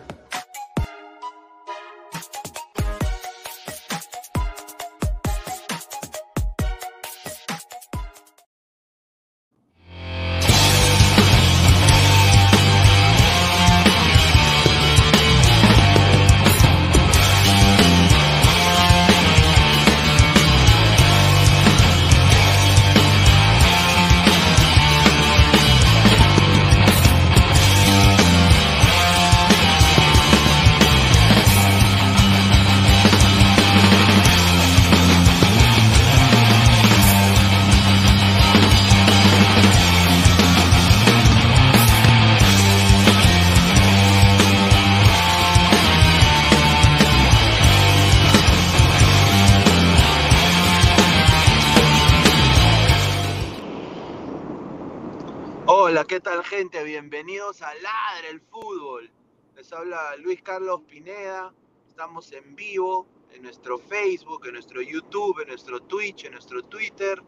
[60.18, 61.54] Luis Carlos Pineda.
[61.88, 67.22] Estamos en vivo en nuestro Facebook, en nuestro YouTube, en nuestro Twitch, en nuestro Twitter.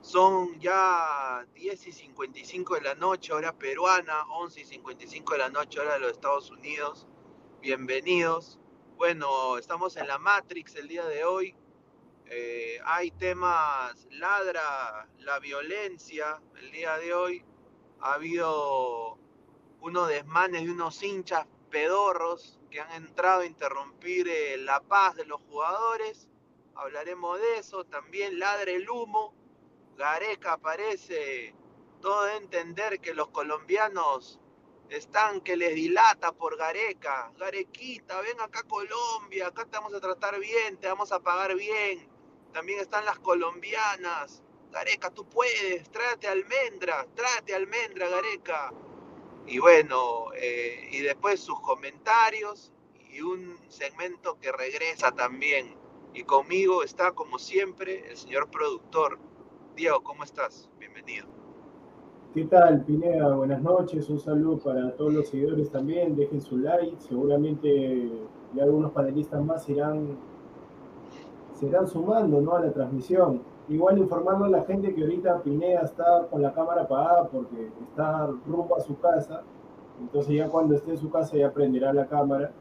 [0.00, 5.50] Son ya 10 y 55 de la noche, hora peruana, 11 y 55 de la
[5.50, 7.06] noche, hora de los Estados Unidos.
[7.60, 8.58] Bienvenidos.
[8.96, 11.54] Bueno, estamos en la Matrix el día de hoy.
[12.26, 17.44] Eh, hay temas, ladra la violencia el día de hoy
[18.00, 19.18] ha habido
[19.80, 25.24] unos desmanes de unos hinchas pedorros que han entrado a interrumpir eh, la paz de
[25.24, 26.28] los jugadores.
[26.74, 27.84] Hablaremos de eso.
[27.84, 29.34] También ladre el humo.
[29.96, 31.54] Gareca parece
[32.00, 34.40] todo de entender que los colombianos
[34.88, 37.32] están que les dilata por Gareca.
[37.36, 42.08] Garequita, ven acá Colombia, acá te vamos a tratar bien, te vamos a pagar bien.
[42.52, 44.42] También están las colombianas.
[44.70, 48.72] Gareca, tú puedes, tráete almendra, tráete almendra, Gareca.
[49.50, 52.72] Y bueno, eh, y después sus comentarios
[53.12, 55.74] y un segmento que regresa también.
[56.14, 59.18] Y conmigo está, como siempre, el señor productor.
[59.74, 60.70] Diego, ¿cómo estás?
[60.78, 61.26] Bienvenido.
[62.32, 63.34] ¿Qué tal, Pineda?
[63.34, 64.08] Buenas noches.
[64.08, 66.14] Un saludo para todos los seguidores también.
[66.14, 66.94] Dejen su like.
[67.00, 68.08] Seguramente
[68.54, 70.16] ya algunos panelistas más irán,
[71.58, 72.54] se irán sumando ¿no?
[72.54, 73.42] a la transmisión.
[73.68, 78.26] Igual informando a la gente que ahorita Pineda está con la cámara apagada porque está
[78.46, 79.42] rumbo a su casa.
[80.00, 82.52] Entonces ya cuando esté en su casa ya prenderá la cámara.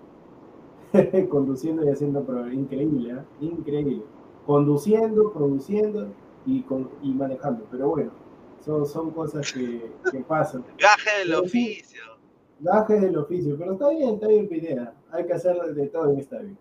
[1.29, 3.23] Conduciendo y haciendo pero increíble, ¿eh?
[3.41, 4.03] increíble.
[4.45, 6.07] Conduciendo, produciendo
[6.45, 7.65] y, con, y manejando.
[7.71, 8.11] Pero bueno,
[8.63, 10.63] son, son cosas que, que pasan.
[10.79, 12.01] Gaje del oficio.
[12.59, 14.93] Gaje del oficio, pero está bien, está bien Pineda.
[15.11, 16.57] Hay que hacer de todo en esta vida.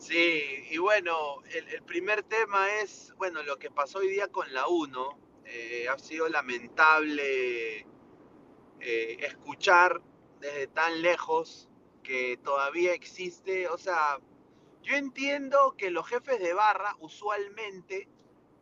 [0.00, 4.50] Sí, y bueno, el, el, primer tema es, bueno, lo que pasó hoy día con
[4.50, 5.18] la 1.
[5.44, 7.80] Eh, ha sido lamentable
[8.80, 10.00] eh, escuchar
[10.40, 11.68] desde tan lejos
[12.02, 14.18] que todavía existe, o sea,
[14.80, 18.08] yo entiendo que los jefes de barra usualmente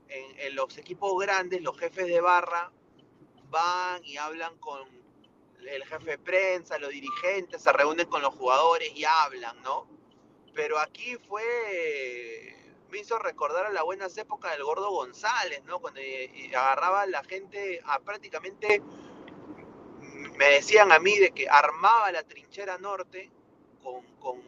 [0.08, 2.72] en, en, los equipos grandes, los jefes de barra
[3.48, 4.88] van y hablan con
[5.60, 9.97] el jefe de prensa, los dirigentes, se reúnen con los jugadores y hablan, ¿no?
[10.58, 12.52] Pero aquí fue,
[12.90, 15.78] me hizo recordar a las buenas épocas del Gordo González, ¿no?
[15.78, 16.00] Cuando
[16.52, 18.82] agarraba a la gente prácticamente,
[20.36, 23.30] me decían a mí de que armaba la trinchera norte
[23.84, 24.42] con, con,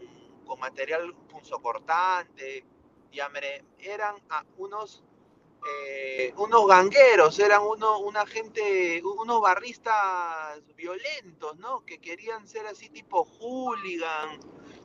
[0.44, 2.64] con material punzocortante,
[3.12, 3.20] y
[3.78, 4.16] eran
[4.56, 5.04] unos
[5.64, 11.84] eh, unos gangueros, eran uno, una gente, unos barristas violentos, ¿no?
[11.86, 14.40] Que querían ser así tipo hooligan,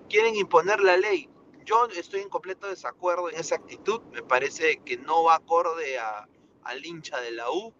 [0.09, 1.29] quieren imponer la ley.
[1.65, 6.27] Yo estoy en completo desacuerdo en esa actitud, me parece que no va acorde a,
[6.63, 7.73] al hincha de la U.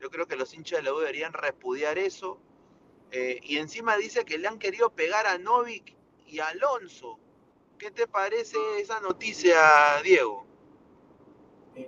[0.00, 2.38] Yo creo que los hinchas de la U deberían repudiar eso.
[3.10, 7.18] Eh, y encima dice que le han querido pegar a Novik y a Alonso.
[7.78, 9.56] ¿Qué te parece esa noticia,
[10.02, 10.44] Diego?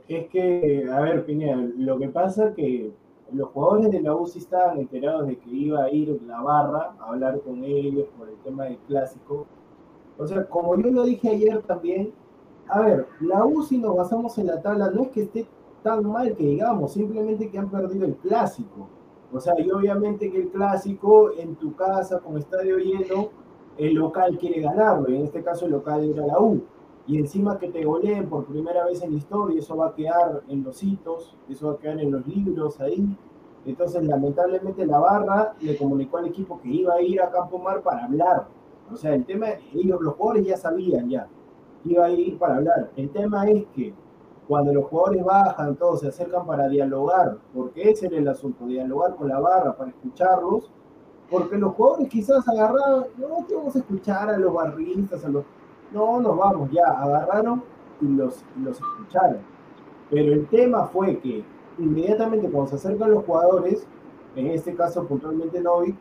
[0.08, 2.92] Es que, a ver, Pineda, lo que pasa es que
[3.32, 6.96] los jugadores de la U sí estaban enterados de que iba a ir la barra
[6.98, 9.46] a hablar con ellos por el tema del clásico.
[10.18, 12.12] O sea, como yo lo dije ayer también,
[12.68, 15.46] a ver, la U si nos basamos en la tabla no es que esté
[15.82, 18.88] tan mal que digamos, simplemente que han perdido el clásico.
[19.32, 23.28] O sea, y obviamente que el clásico en tu casa con estadio lleno,
[23.76, 26.62] el local quiere ganarlo, y en este caso el local era la U
[27.08, 30.42] y encima que te goleen por primera vez en la historia, eso va a quedar
[30.48, 33.16] en los hitos, eso va a quedar en los libros ahí.
[33.64, 37.82] Entonces, lamentablemente, la barra le comunicó al equipo que iba a ir a Campo Mar
[37.82, 38.48] para hablar.
[38.92, 41.26] O sea, el tema, ellos, los jugadores ya sabían ya,
[41.84, 42.90] iba a ir para hablar.
[42.96, 43.92] El tema es que
[44.46, 49.16] cuando los jugadores bajan, todos se acercan para dialogar, porque ese era el asunto, dialogar
[49.16, 50.70] con la barra, para escucharlos,
[51.30, 55.44] porque los jugadores quizás agarraban, no, que vamos a escuchar a los barristas, a los
[55.92, 57.62] no, nos vamos, ya, agarraron
[58.00, 59.38] y los, los escucharon.
[60.10, 61.44] Pero el tema fue que
[61.78, 63.86] inmediatamente cuando se acercan los jugadores,
[64.34, 65.96] en este caso puntualmente Novik,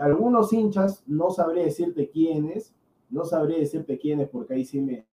[0.00, 2.74] algunos hinchas, no sabré decirte quiénes,
[3.10, 5.06] no sabré decirte quiénes porque ahí sí me,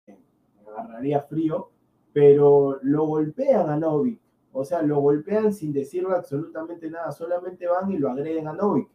[0.67, 1.69] agarraría frío,
[2.13, 4.19] pero lo golpean a Novik.
[4.51, 8.87] O sea, lo golpean sin decirle absolutamente nada, solamente van y lo agreden a Novik.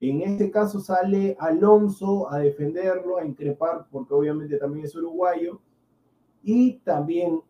[0.00, 5.60] En este caso sale Alonso a defenderlo, a increpar, porque obviamente también es uruguayo,
[6.42, 7.40] y también,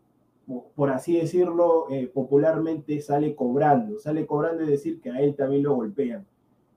[0.74, 5.64] por así decirlo, eh, popularmente sale cobrando, sale cobrando y decir que a él también
[5.64, 6.26] lo golpean.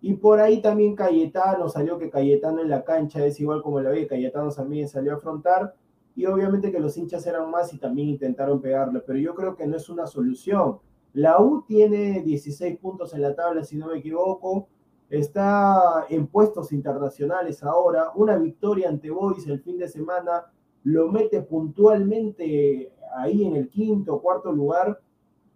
[0.02, 3.90] Y por ahí también Cayetano, salió que Cayetano en la cancha es igual como la
[3.90, 5.76] ve, Cayetano también salió a afrontar,
[6.16, 9.68] y obviamente que los hinchas eran más y también intentaron pegarle, pero yo creo que
[9.68, 10.80] no es una solución.
[11.14, 14.68] La U tiene 16 puntos en la tabla, si no me equivoco,
[15.10, 20.46] está en puestos internacionales ahora, una victoria ante Boys el fin de semana
[20.84, 25.00] lo mete puntualmente ahí en el quinto cuarto lugar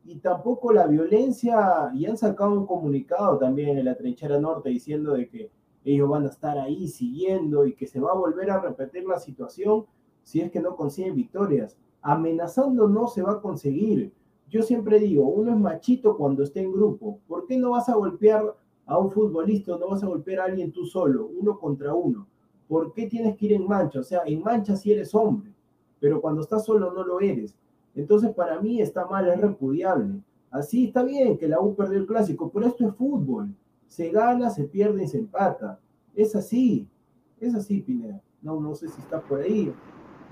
[0.05, 5.13] y tampoco la violencia, y han sacado un comunicado también en la trinchera norte diciendo
[5.13, 5.51] de que
[5.85, 9.19] ellos van a estar ahí siguiendo y que se va a volver a repetir la
[9.19, 9.85] situación
[10.23, 11.77] si es que no consiguen victorias.
[12.01, 14.13] Amenazando no se va a conseguir.
[14.49, 17.19] Yo siempre digo, uno es machito cuando esté en grupo.
[17.27, 18.55] ¿Por qué no vas a golpear
[18.85, 22.27] a un futbolista, no vas a golpear a alguien tú solo, uno contra uno.
[22.67, 23.99] ¿Por qué tienes que ir en mancha?
[23.99, 25.53] O sea, en mancha sí eres hombre,
[25.99, 27.55] pero cuando estás solo no lo eres.
[27.95, 30.21] Entonces, para mí está mal, es repudiable.
[30.51, 33.49] Así está bien que la U perdió el clásico, pero esto es fútbol.
[33.87, 35.79] Se gana, se pierde y se empata.
[36.15, 36.87] Es así.
[37.39, 38.21] Es así, Pineda.
[38.41, 39.73] No, no sé si está por ahí.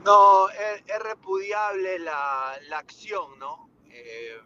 [0.06, 3.70] No, es, repudiable la, la, acción, ¿no?
[3.90, 4.38] Eh,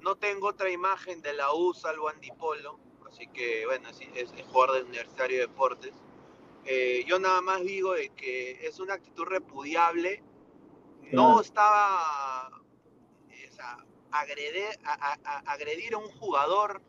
[0.00, 4.46] no tengo otra imagen de la U salvo Andipolo, así que bueno, es, es, es
[4.46, 5.94] jugador del Universitario de Deportes.
[6.64, 10.22] Eh, yo nada más digo de que es una actitud repudiable.
[11.12, 13.78] No estaba o sea,
[14.12, 16.82] agredir, a, a, agredir a un jugador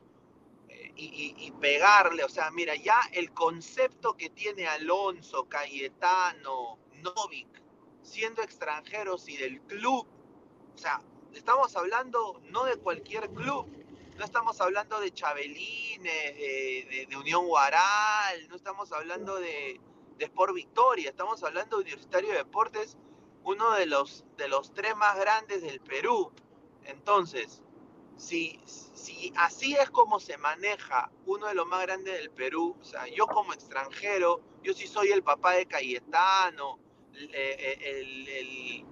[0.68, 2.24] eh, y, y, y, pegarle.
[2.24, 7.48] O sea, mira, ya el concepto que tiene Alonso, Cayetano, Novik,
[8.02, 10.08] siendo extranjeros y del club,
[10.74, 11.02] o sea,
[11.34, 13.68] estamos hablando no de cualquier club,
[14.18, 19.80] no estamos hablando de Chabelines, de, de, de, Unión Guaral, no estamos hablando de,
[20.18, 22.98] de, Sport Victoria, estamos hablando de Universitario de Deportes,
[23.44, 26.32] uno de los, de los tres más grandes del Perú.
[26.84, 27.62] Entonces,
[28.18, 32.84] si, si así es como se maneja uno de los más grandes del Perú, o
[32.84, 36.80] sea, yo como extranjero, yo sí soy el papá de Cayetano,
[37.14, 38.86] el, el, el,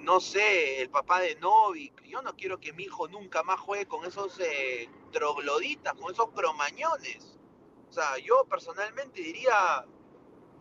[0.00, 2.02] no sé, el papá de Novik.
[2.04, 6.30] Yo no quiero que mi hijo nunca más juegue con esos eh, trogloditas, con esos
[6.30, 7.38] cromañones.
[7.88, 9.86] O sea, yo personalmente diría,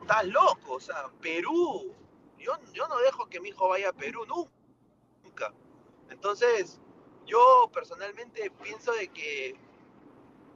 [0.02, 1.94] estás loco, o sea, Perú.
[2.44, 5.54] Yo, no dejo que mi hijo vaya a Perú nunca.
[6.10, 6.80] Entonces,
[7.26, 9.56] yo personalmente pienso de que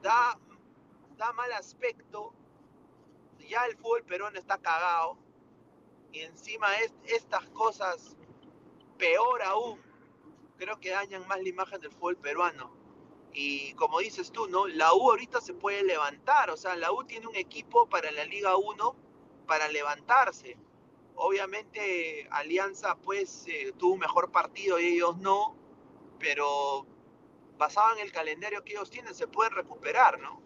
[0.02, 0.38] da,
[1.16, 2.34] da mal aspecto.
[3.48, 5.18] Ya el fútbol peruano está cagado
[6.12, 8.18] y encima es, estas cosas,
[8.98, 9.80] peor aún,
[10.58, 12.72] creo que dañan más la imagen del fútbol peruano.
[13.34, 14.68] Y como dices tú, ¿no?
[14.68, 18.26] La U ahorita se puede levantar, o sea, la U tiene un equipo para la
[18.26, 18.96] Liga 1
[19.46, 20.58] para levantarse.
[21.18, 25.56] Obviamente Alianza pues eh, tuvo un mejor partido y ellos no,
[26.20, 26.86] pero
[27.58, 30.40] basado en el calendario que ellos tienen se pueden recuperar, ¿no?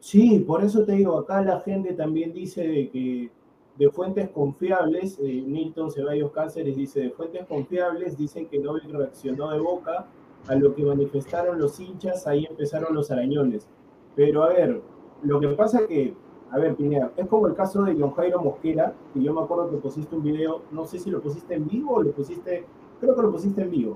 [0.00, 3.30] Sí, por eso te digo, acá la gente también dice de que
[3.76, 9.50] de fuentes confiables, eh, Milton Ceballos Cáceres dice, de fuentes confiables dicen que Novik reaccionó
[9.50, 10.06] de boca
[10.48, 13.68] a lo que manifestaron los hinchas, ahí empezaron los arañones.
[14.16, 14.82] Pero a ver,
[15.22, 16.14] lo que pasa que,
[16.52, 19.70] a ver, Pineda, es como el caso de John Jairo Mosquera, que yo me acuerdo
[19.70, 22.64] que pusiste un video, no sé si lo pusiste en vivo o lo pusiste,
[23.00, 23.94] creo que lo pusiste en vivo.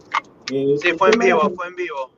[0.52, 2.10] Eh, sí, fue en vivo, que, fue en vivo.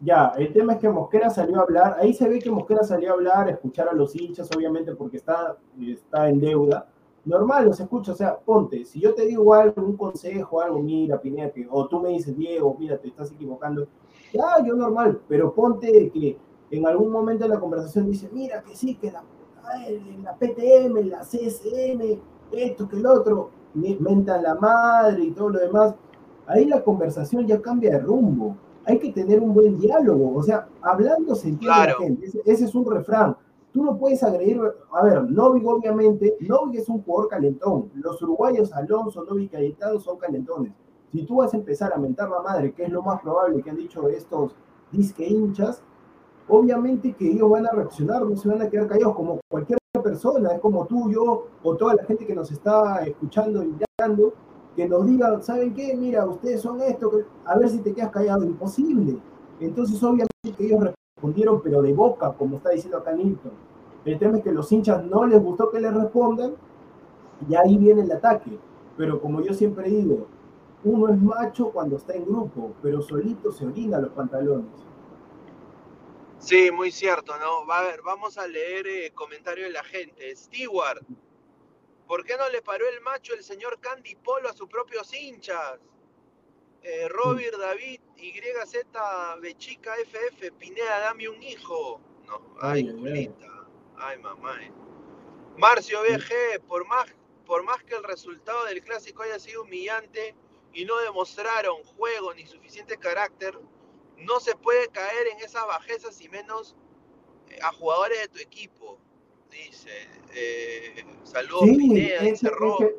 [0.00, 3.10] Ya, el tema es que Mosquera salió a hablar, ahí se ve que Mosquera salió
[3.10, 6.88] a hablar, a escuchar a los hinchas, obviamente porque está, está en deuda,
[7.24, 11.20] normal, los escucho, o sea, ponte, si yo te digo algo, un consejo, algo, mira,
[11.20, 13.86] Pineda, que, o tú me dices, Diego, mira, te estás equivocando,
[14.32, 16.36] ya, yo normal, pero ponte que
[16.70, 19.22] en algún momento de la conversación dice, mira, que sí, que la,
[20.22, 22.20] la PTM, la CSM,
[22.52, 25.94] esto, que el otro, mentan la madre y todo lo demás,
[26.46, 30.66] ahí la conversación ya cambia de rumbo, hay que tener un buen diálogo, o sea,
[30.80, 31.98] hablando se entiende claro.
[31.98, 33.36] la gente, ese, ese es un refrán,
[33.72, 34.60] tú no puedes agredir,
[34.92, 40.18] a ver, Novik obviamente, Novik es un jugador calentón, los uruguayos Alonso, Novik, Cayetano son
[40.18, 40.72] calentones.
[41.12, 43.70] Si tú vas a empezar a mentar la madre, que es lo más probable que
[43.70, 44.54] han dicho estos
[44.92, 45.82] disque hinchas,
[46.48, 50.52] obviamente que ellos van a reaccionar, no se van a quedar callados como cualquier persona,
[50.52, 54.32] es como tú, yo o toda la gente que nos está escuchando y mirando,
[54.76, 55.96] que nos digan, ¿saben qué?
[55.96, 57.10] Mira, ustedes son esto,
[57.44, 59.18] a ver si te quedas callado, imposible.
[59.60, 63.52] Entonces, obviamente que ellos respondieron, pero de boca, como está diciendo acá Nilton.
[64.04, 66.54] El tema es que los hinchas no les gustó que les respondan
[67.48, 68.56] y ahí viene el ataque.
[68.96, 70.26] Pero como yo siempre digo,
[70.84, 74.87] uno es macho cuando está en grupo, pero solito se orina los pantalones.
[76.38, 77.66] Sí, muy cierto, ¿no?
[77.66, 80.34] Va a ver, vamos a leer eh, comentarios de la gente.
[80.36, 81.02] Stewart,
[82.06, 85.78] ¿por qué no le paró el macho el señor Candy Polo a sus propios hinchas?
[86.82, 88.86] Eh, Robert David, YZ,
[89.40, 92.00] Bechica, FF, Pineda, dame un hijo.
[92.26, 93.66] No, ay, Julita,
[93.96, 94.62] ay, mamá.
[94.62, 94.72] Eh.
[95.56, 97.12] Marcio BG, por más,
[97.44, 100.36] por más que el resultado del clásico haya sido humillante
[100.72, 103.58] y no demostraron juego ni suficiente carácter,
[104.20, 106.76] no se puede caer en esas bajezas y menos
[107.50, 108.98] eh, a jugadores de tu equipo.
[109.50, 109.90] Dice,
[110.34, 112.96] eh, saludos sí, Pineda, es, dice es que,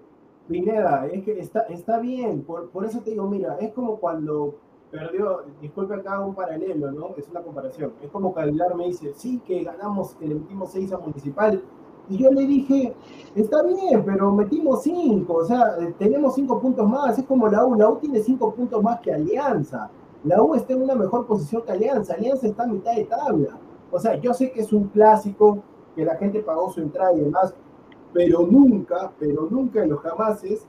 [0.48, 4.56] Pineda, es que está, está bien, por, por, eso te digo, mira, es como cuando
[4.90, 7.14] perdió, disculpe acá un paralelo, ¿no?
[7.18, 7.94] Es una comparación.
[8.02, 11.64] Es como Aguilar me dice, sí, que ganamos, que le metimos 6 a Municipal.
[12.10, 12.96] Y yo le dije,
[13.36, 17.20] está bien, pero metimos 5, o sea, tenemos 5 puntos más.
[17.20, 19.92] Es como la U, la U tiene 5 puntos más que Alianza.
[20.24, 22.14] La U está en una mejor posición que Alianza.
[22.14, 23.58] Alianza está a mitad de tabla.
[23.92, 25.64] O sea, yo sé que es un clásico,
[25.96, 27.54] que la gente pagó su entrada y demás,
[28.14, 30.66] pero nunca, pero nunca en los jamases,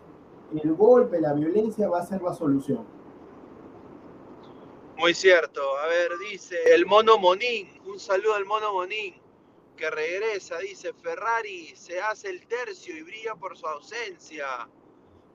[0.62, 2.84] el golpe, la violencia va a ser la solución.
[4.98, 5.60] Muy cierto.
[5.78, 7.68] A ver, dice el mono Monín.
[7.86, 9.14] Un saludo al mono Monín
[9.76, 10.58] que regresa.
[10.58, 14.68] Dice Ferrari se hace el tercio y brilla por su ausencia.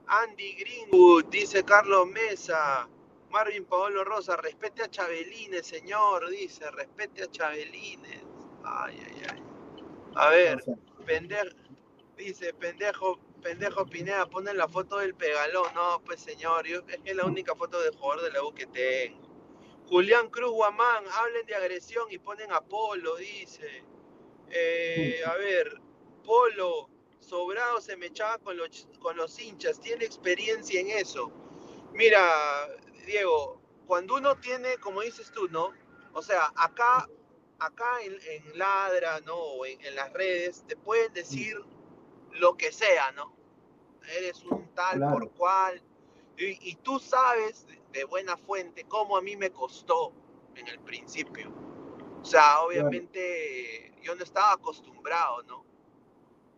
[0.07, 2.87] Andy Greenwood, dice Carlos Mesa.
[3.35, 8.23] Marvin Paolo Rosa, respete a Chabelines, señor, dice, respete a Chabelines.
[8.63, 9.43] Ay, ay, ay.
[10.15, 10.63] A ver,
[11.05, 11.53] pendejo,
[12.15, 15.67] dice, pendejo, pendejo Pineda, pone la foto del pegalón.
[15.73, 18.53] No, pues señor, yo, es que es la única foto de jugador de la U
[18.53, 19.19] que tengo.
[19.89, 23.83] Julián Cruz Guamán, hablen de agresión y ponen a Polo, dice.
[24.49, 25.81] Eh, a ver,
[26.23, 26.89] Polo,
[27.19, 31.33] sobrado se me echaba con los, con los hinchas, tiene experiencia en eso.
[31.91, 32.21] Mira,
[33.05, 35.71] Diego, cuando uno tiene, como dices tú, ¿no?
[36.13, 37.07] O sea, acá,
[37.59, 39.35] acá en, Ladra, ¿no?
[39.35, 41.57] O en, las redes, te pueden decir
[42.31, 43.35] lo que sea, ¿no?
[44.17, 45.81] Eres un tal por cual.
[46.37, 50.11] Y, y, tú sabes de buena fuente cómo a mí me costó
[50.55, 51.49] en el principio.
[52.21, 55.65] O sea, obviamente yo no estaba acostumbrado, ¿no?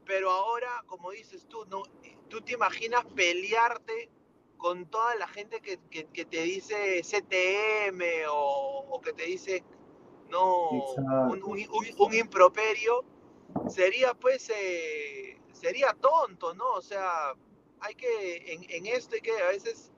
[0.05, 1.83] Pero ahora, como dices tú, ¿no?
[2.29, 4.09] Tú te imaginas pelearte
[4.57, 9.63] con toda la gente que, te dice CTM o, que te dice
[10.29, 13.05] no un, improperio
[13.69, 17.33] sería pues eh, sería tonto no o sea
[17.79, 19.91] hay que en, en, esto hay que a veces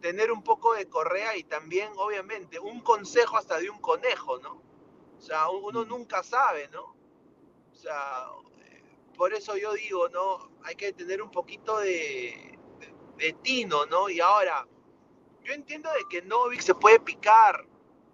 [0.00, 4.62] tener un poco de correa y también obviamente un consejo hasta de un conejo no
[5.16, 6.96] o sea uno nunca sabe no
[7.72, 8.28] o sea
[9.16, 12.57] por eso yo digo no hay que tener un poquito de
[13.18, 14.08] de Tino, ¿no?
[14.08, 14.66] Y ahora,
[15.44, 17.66] yo entiendo de que Novik se puede picar,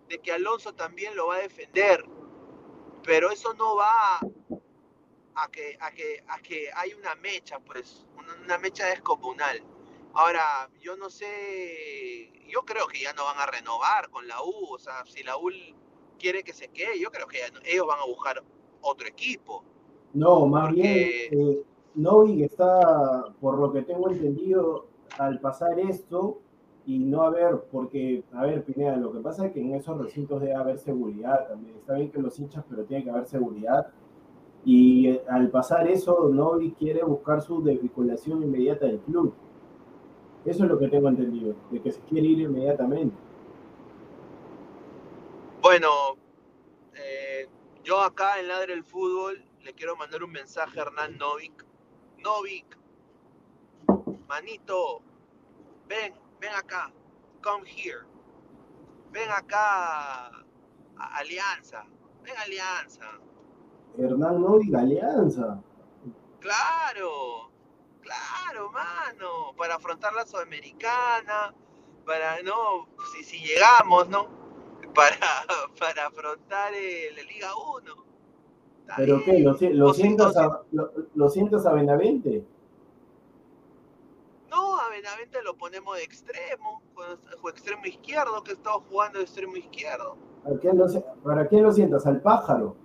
[0.08, 2.04] de que Alonso también lo va a defender,
[3.02, 4.18] pero eso no va
[5.36, 8.06] a que, a que, a que hay una mecha, pues,
[8.44, 9.62] una, mecha descomunal.
[10.14, 14.74] Ahora, yo no sé, yo creo que ya no van a renovar con la U,
[14.74, 15.50] o sea, si la U
[16.18, 18.42] quiere que se quede, yo creo que ellos van a buscar
[18.80, 19.64] otro equipo.
[20.12, 20.86] No, más bien,
[21.32, 21.64] eh,
[21.96, 24.86] Novik está, por lo que tengo entendido,
[25.18, 26.40] al pasar esto
[26.86, 30.40] y no haber, porque, a ver, Pineda, lo que pasa es que en esos recintos
[30.40, 31.76] debe haber seguridad también.
[31.76, 33.88] Está bien que los hinchas, pero tiene que haber seguridad.
[34.64, 39.34] Y eh, al pasar eso, Novi quiere buscar su desvinculación inmediata del club.
[40.44, 43.16] Eso es lo que tengo entendido, de que se quiere ir inmediatamente.
[45.62, 45.88] Bueno,
[46.94, 47.48] eh,
[47.82, 51.64] yo acá en Ladre el Fútbol le quiero mandar un mensaje a Hernán Novik.
[52.18, 52.76] Novik,
[54.28, 55.02] manito,
[55.88, 56.90] ven, ven acá,
[57.42, 58.04] come here,
[59.12, 60.28] ven acá,
[60.96, 61.84] a Alianza,
[62.22, 63.20] ven Alianza.
[63.96, 65.62] Hernán no diga Alianza.
[66.40, 67.50] Claro,
[68.00, 71.54] claro, mano, para afrontar la Sudamericana,
[72.04, 74.28] para, no, si, si llegamos, ¿no?
[74.94, 75.16] Para,
[75.78, 78.04] para afrontar la Liga 1.
[78.96, 79.38] ¿Pero qué?
[79.38, 82.44] ¿Lo, lo, sientas a, lo, lo sientas a Benavente?
[84.54, 86.80] No, a Benavente lo ponemos de extremo,
[87.42, 90.16] o extremo izquierdo, que estaba jugando de extremo izquierdo.
[91.24, 92.06] ¿Para qué lo sientas?
[92.06, 92.76] ¿Al pájaro?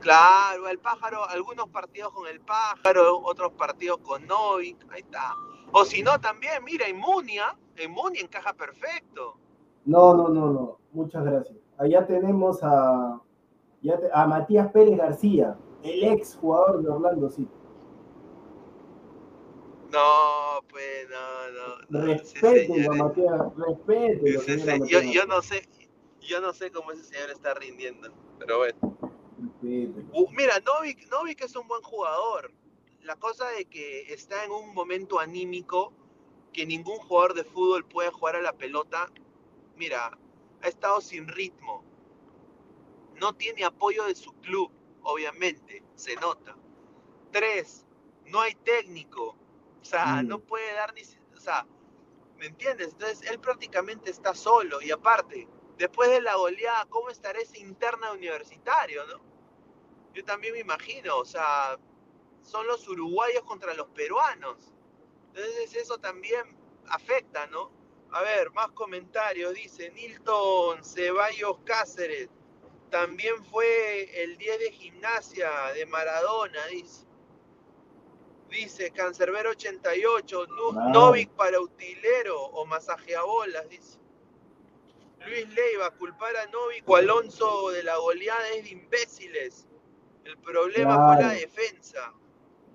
[0.00, 5.36] Claro, el pájaro, algunos partidos con el pájaro, otros partidos con Novik, ahí está.
[5.70, 9.36] O si no, también, mira, Inmunia, Inmunia encaja perfecto.
[9.84, 11.56] No, no, no, no, muchas gracias.
[11.78, 13.20] Allá tenemos a,
[14.12, 17.61] a Matías Pérez García, el ex jugador de Orlando City.
[19.92, 22.06] No, pues no, no.
[22.06, 24.88] Respete, Matías, respete.
[24.88, 25.68] yo, yo, no sé,
[26.20, 28.98] yo no sé cómo ese señor está rindiendo, pero bueno.
[29.62, 32.52] Uh, mira, Novik, Novik es un buen jugador.
[33.02, 35.92] La cosa de que está en un momento anímico
[36.54, 39.10] que ningún jugador de fútbol puede jugar a la pelota.
[39.76, 40.16] Mira,
[40.62, 41.84] ha estado sin ritmo.
[43.20, 44.70] No tiene apoyo de su club,
[45.02, 46.56] obviamente, se nota.
[47.30, 47.84] Tres,
[48.26, 49.36] no hay técnico
[49.82, 50.42] o sea, no mm.
[50.42, 51.02] puede dar ni...
[51.36, 51.66] O sea,
[52.36, 52.88] ¿me entiendes?
[52.92, 54.80] Entonces él prácticamente está solo.
[54.80, 59.20] Y aparte, después de la goleada, ¿cómo estará ese interna universitario, no?
[60.14, 61.78] Yo también me imagino, o sea,
[62.42, 64.72] son los uruguayos contra los peruanos.
[65.34, 66.56] Entonces eso también
[66.88, 67.72] afecta, ¿no?
[68.12, 69.54] A ver, más comentarios.
[69.54, 72.28] Dice Nilton Ceballos Cáceres.
[72.90, 77.06] También fue el 10 de gimnasia de Maradona, dice.
[78.52, 80.46] Dice Cancerbero 88,
[80.92, 83.98] Novik para utilero o masajeabolas, dice.
[85.26, 89.66] Luis Leiva, culpar a Novik o Alonso de la goleada es de imbéciles.
[90.24, 92.12] El problema fue la defensa.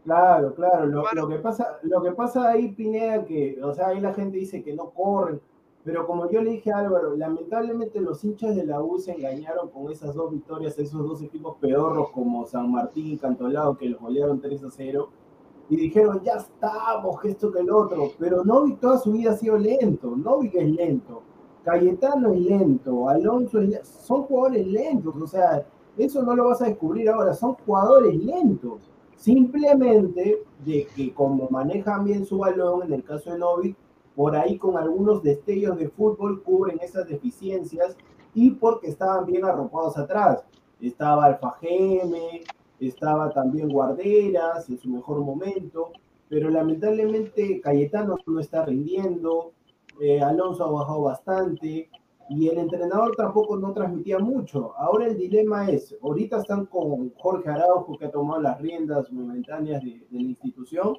[0.03, 0.85] Claro, claro.
[0.87, 1.21] Lo, Claro.
[1.23, 4.63] lo que pasa, lo que pasa ahí, Pineda, que, o sea, ahí la gente dice
[4.63, 5.39] que no corren,
[5.83, 9.69] pero como yo le dije a Álvaro, lamentablemente los hinchas de la U se engañaron
[9.69, 13.99] con esas dos victorias, esos dos equipos pedorros como San Martín y Cantolao, que los
[14.01, 15.09] golearon 3 a 0,
[15.69, 19.37] y dijeron, ya estamos, que esto que el otro, pero Novik toda su vida ha
[19.37, 21.23] sido lento, Novik es lento,
[21.63, 25.65] Cayetano es lento, Alonso es lento, son jugadores lentos, o sea,
[25.97, 28.91] eso no lo vas a descubrir ahora, son jugadores lentos.
[29.15, 33.75] Simplemente de que como manejan bien su balón, en el caso de Novik,
[34.15, 37.97] por ahí con algunos destellos de fútbol cubren esas deficiencias
[38.33, 40.43] y porque estaban bien arropados atrás.
[40.79, 42.43] Estaba Alfa Geme,
[42.79, 45.91] estaba también Guarderas en su mejor momento,
[46.29, 49.53] pero lamentablemente Cayetano no está rindiendo,
[50.01, 51.89] eh, Alonso ha bajado bastante
[52.29, 54.73] y el entrenador tampoco no transmitía mucho.
[54.77, 59.81] Ahora el dilema es, ahorita están con Jorge Araujo que ha tomado las riendas momentáneas
[59.83, 60.97] de, de la institución,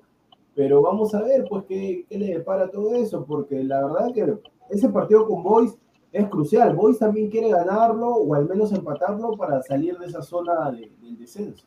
[0.54, 4.38] pero vamos a ver pues qué, qué le depara todo eso, porque la verdad que
[4.70, 5.78] ese partido con Boys
[6.12, 6.74] es crucial.
[6.74, 11.18] Boys también quiere ganarlo o al menos empatarlo para salir de esa zona de- del
[11.18, 11.66] descenso.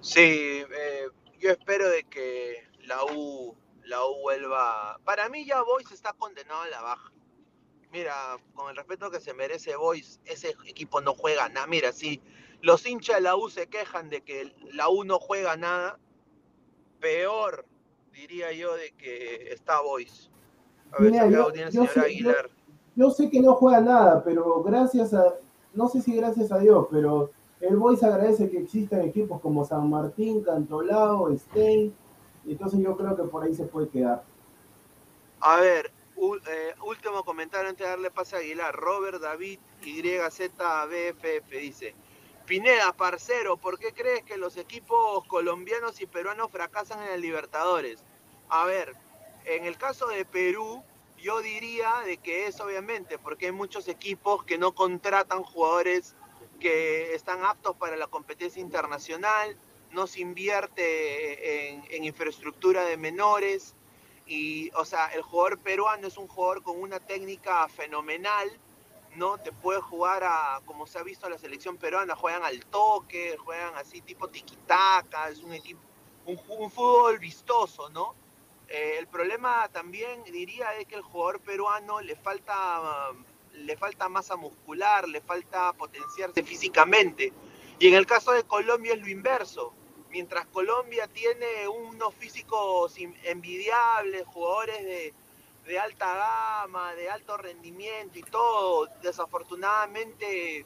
[0.00, 1.06] Sí, eh,
[1.38, 2.56] yo espero de que
[2.86, 4.98] la U, la U vuelva.
[5.04, 7.12] Para mí ya Boys está condenado a la baja.
[7.92, 11.66] Mira, con el respeto que se merece Boys, ese equipo no juega nada.
[11.66, 12.20] Mira, si
[12.60, 15.98] los hinchas de la U se quejan de que la U no juega nada,
[17.00, 17.64] peor
[18.12, 20.30] diría yo de que está Boys.
[20.92, 22.48] A ver Mira, si yo- tiene el señor yo- Aguilar.
[22.48, 22.53] Yo
[23.10, 25.34] sé que no juega nada, pero gracias a,
[25.72, 27.30] no sé si gracias a Dios, pero
[27.60, 31.94] el Boys agradece que existan equipos como San Martín, Cantolao, Stein,
[32.46, 34.22] entonces yo creo que por ahí se puede quedar.
[35.40, 38.74] A ver, eh, último comentario antes de darle pase a Aguilar.
[38.74, 41.94] Robert David YZBFF dice:
[42.46, 48.02] Pineda, parcero, ¿por qué crees que los equipos colombianos y peruanos fracasan en el Libertadores?
[48.48, 48.94] A ver,
[49.44, 50.82] en el caso de Perú,
[51.24, 56.14] yo diría de que es obviamente porque hay muchos equipos que no contratan jugadores
[56.60, 59.56] que están aptos para la competencia internacional,
[59.90, 63.74] no se invierte en, infraestructura de menores,
[64.26, 68.50] y, o sea, el jugador peruano es un jugador con una técnica fenomenal,
[69.16, 69.38] ¿no?
[69.38, 73.38] Te puede jugar a, como se ha visto en la selección peruana, juegan al toque,
[73.38, 75.80] juegan así tipo tiquitaca, es un equipo,
[76.26, 76.38] un
[76.70, 78.14] fútbol vistoso, ¿no?
[78.68, 83.12] Eh, el problema también diría es que el jugador peruano le falta,
[83.52, 87.32] le falta masa muscular, le falta potenciarse físicamente.
[87.78, 89.72] Y en el caso de Colombia es lo inverso.
[90.10, 95.14] Mientras Colombia tiene unos físicos envidiables, jugadores de,
[95.66, 100.64] de alta gama, de alto rendimiento y todo, desafortunadamente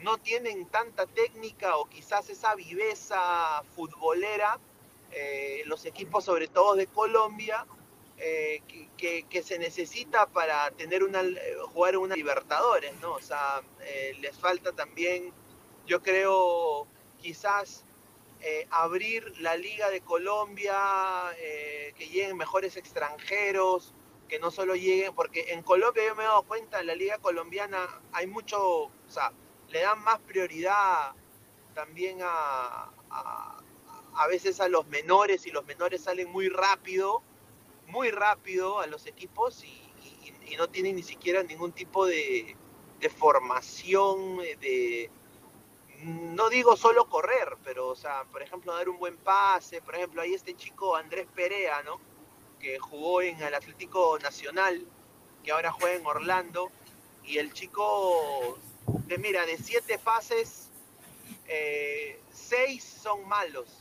[0.00, 4.58] no tienen tanta técnica o quizás esa viveza futbolera,
[5.12, 7.66] eh, los equipos sobre todo de Colombia,
[8.18, 8.62] eh,
[8.96, 11.22] que, se necesita para tener una,
[11.72, 13.14] jugar una Libertadores, ¿no?
[13.14, 15.32] O sea, eh, les falta también,
[15.86, 16.86] yo creo,
[17.18, 17.84] quizás
[18.70, 20.74] abrir la Liga de Colombia,
[21.94, 23.92] que lleguen mejores extranjeros,
[24.30, 27.18] que no solo lleguen, porque en Colombia yo me he dado cuenta, en la Liga
[27.18, 29.32] Colombiana hay mucho, o sea,
[29.68, 31.12] le dan más prioridad
[31.74, 33.59] también a,
[34.14, 37.22] a veces a los menores y los menores salen muy rápido,
[37.86, 39.86] muy rápido a los equipos y,
[40.58, 42.56] no tienen ni siquiera ningún tipo de,
[43.16, 45.10] formación, eh, de,
[46.04, 49.82] no digo solo correr, pero, o sea, por ejemplo, dar un buen pase.
[49.82, 51.82] Por ejemplo, hay este chico Andrés Perea.
[52.58, 54.86] Que jugó en el Atlético Nacional,
[55.42, 56.70] que ahora juega en Orlando.
[57.24, 58.58] Y el chico,
[59.06, 60.68] de, mira, de siete pases,
[61.46, 63.79] eh, seis son malos.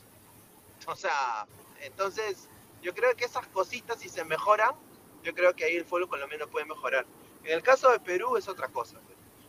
[0.90, 1.46] O sea,
[1.82, 2.48] entonces,
[2.82, 4.72] yo creo que esas cositas, si se mejoran,
[5.24, 7.06] yo creo que ahí el fútbol colombiano puede mejorar.
[7.44, 8.98] En el caso de Perú es otra cosa.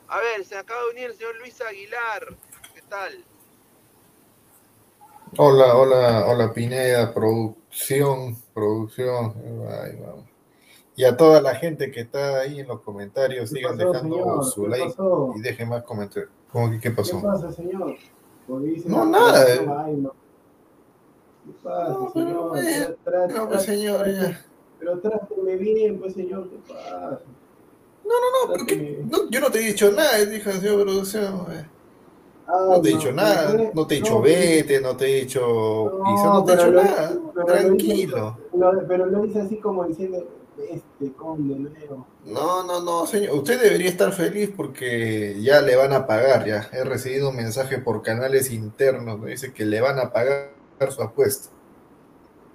[0.09, 2.37] A ver, se acaba de unir el señor Luis Aguilar.
[2.75, 3.25] ¿Qué tal?
[5.39, 9.35] Hola, hola, hola Pineda, producción, producción.
[9.69, 10.25] Ay, vamos.
[10.97, 14.17] Y a toda la gente que está ahí en los comentarios, ¿Qué sigan pasó, dejando
[14.17, 14.45] señor?
[14.45, 15.33] su ¿Qué like pasó?
[15.37, 16.31] y dejen más comentarios.
[16.53, 17.23] ¿Cómo que qué ¿Qué pasó?
[17.23, 17.97] pasa, señor?
[18.47, 19.85] Porque dice No, nada.
[19.85, 20.20] ay, no.
[21.53, 22.59] ¿Qué pasa, No, pero, señor?
[22.59, 24.45] eh, Tra- tra- No, pues señor, ya.
[24.79, 27.21] Pero tráteme bien, pues, señor, ¿qué pasa?
[28.05, 28.77] No, no, no, ¿por qué?
[28.77, 31.47] Tráteme- No, yo no te he dicho nada, dijo el señor producción.
[31.53, 31.67] eh.
[32.47, 35.05] Ay, No te he dicho nada, pero- no te he dicho no, vete, no te
[35.07, 37.09] he dicho No, quizás no te he pero dicho nada.
[37.35, 38.37] pero lo Tranquilo.
[38.53, 40.27] dice- pero lo dice así como diciendo,
[40.69, 42.07] este con de nuevo.
[42.27, 43.35] No, no, no, señor.
[43.37, 46.69] Usted debería estar feliz porque ya le van a pagar, ya.
[46.73, 50.51] He recibido un mensaje por canales internos, me dice que le van a pagar
[50.89, 51.51] su apuesta.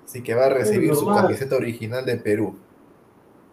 [0.05, 2.55] Así que va a recibir su camiseta original de Perú.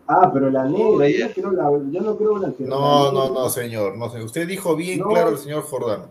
[0.06, 3.12] Ah, pero la negra, yo no quiero la, yo no quiero la que No, la
[3.12, 3.96] no, no, señor.
[3.96, 4.22] No, sé.
[4.22, 5.08] Usted dijo bien No.
[5.08, 6.08] claro el señor Jordano.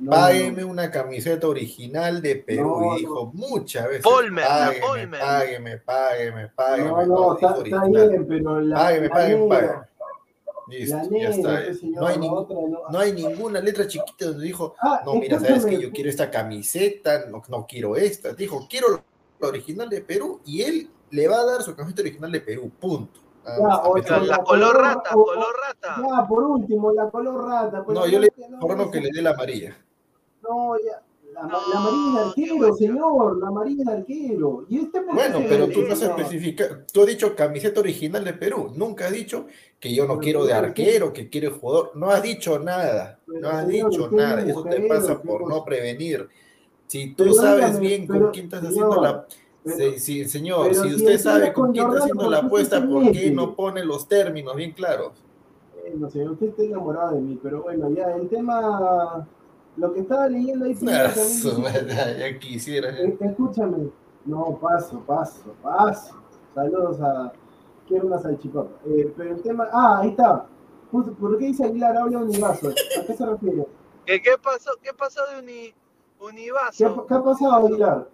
[0.00, 2.80] No, Págueme una camiseta original de Perú.
[2.80, 4.02] No, y dijo muchas veces.
[4.02, 5.20] Polmer, págueme, Polmer.
[5.20, 6.88] págueme, págueme, págueme.
[6.88, 9.86] No, no, todo, está, bien, pero la, Págueme, la págueme, negra, págueme.
[10.68, 11.54] Listo, la ya está.
[11.64, 12.78] pues, señor, No hay, la ningún- otra no.
[12.90, 16.30] no hay ninguna letra chiquita donde dijo, Ah, no, mira, sabes que yo quiero esta
[16.30, 18.32] camiseta, no, no quiero esta.
[18.34, 19.02] Dijo, quiero
[19.40, 22.70] la original de Perú y él le va a dar su camiseta original de Perú,
[22.78, 23.20] punto.
[23.46, 26.02] Ya, o- La, color rata, o- color rata.
[26.06, 27.82] Ya, por último, la color rata.
[27.82, 29.74] pues, No, yo le es que que le dé la amarilla.
[30.42, 31.02] No, ya.
[31.40, 34.64] La, No, la amarilla qué de arquero, señor, la amarilla de arquero.
[34.68, 38.72] ¿Y este Bueno, pero tú no has especificado, tú has dicho camiseta original de Perú,
[38.74, 39.46] nunca has dicho
[39.78, 43.20] que yo no Pero quiero de no arquero, que quiero jugador, no has dicho nada,
[43.26, 46.28] Pero, no has señor, dicho nada, es eso te pasa ¿qué por no prevenir.
[46.88, 49.26] Si tú Pero sabes bien con pero, quién estás señor, haciendo la...
[49.26, 49.38] pero-
[49.76, 52.88] Sí, sí, señor, si usted sabe con quién está haciendo la ¿por qué usted apuesta,
[52.88, 55.12] ¿por qué no pone los términos bien claros?
[55.84, 59.28] Eh, no sé, usted está enamorado de mí, pero bueno, ya el tema,
[59.78, 62.90] lo que estaba leyendo ahí, primero Ah, ya quisiera.
[62.98, 63.90] Eh, escúchame,
[64.24, 66.14] no, paso, paso, paso.
[66.54, 67.32] Saludos a.
[67.86, 68.70] Quiero una salchipapa.
[68.86, 69.68] Eh, pero el tema.
[69.72, 70.46] Ah, ahí está.
[70.90, 72.68] Justo, ¿Por qué dice Aguilar habla univaso?
[72.68, 73.66] ¿A qué se refiere?
[74.04, 74.70] ¿Qué, qué pasó?
[74.82, 75.74] ¿Qué pasó de uni, ¿Qué,
[76.24, 76.86] Univaso?
[76.86, 78.08] ha- qué ha pasado, Aguilar?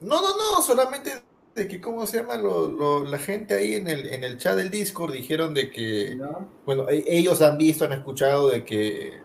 [0.00, 1.10] No, no, no, solamente
[1.54, 2.36] de que, ¿cómo se llama?
[2.36, 6.14] Lo- lo- la gente ahí en el, en el chat del Discord dijeron de que,
[6.16, 6.46] ¿No?
[6.64, 9.20] bueno, e- ellos han visto, han escuchado de que,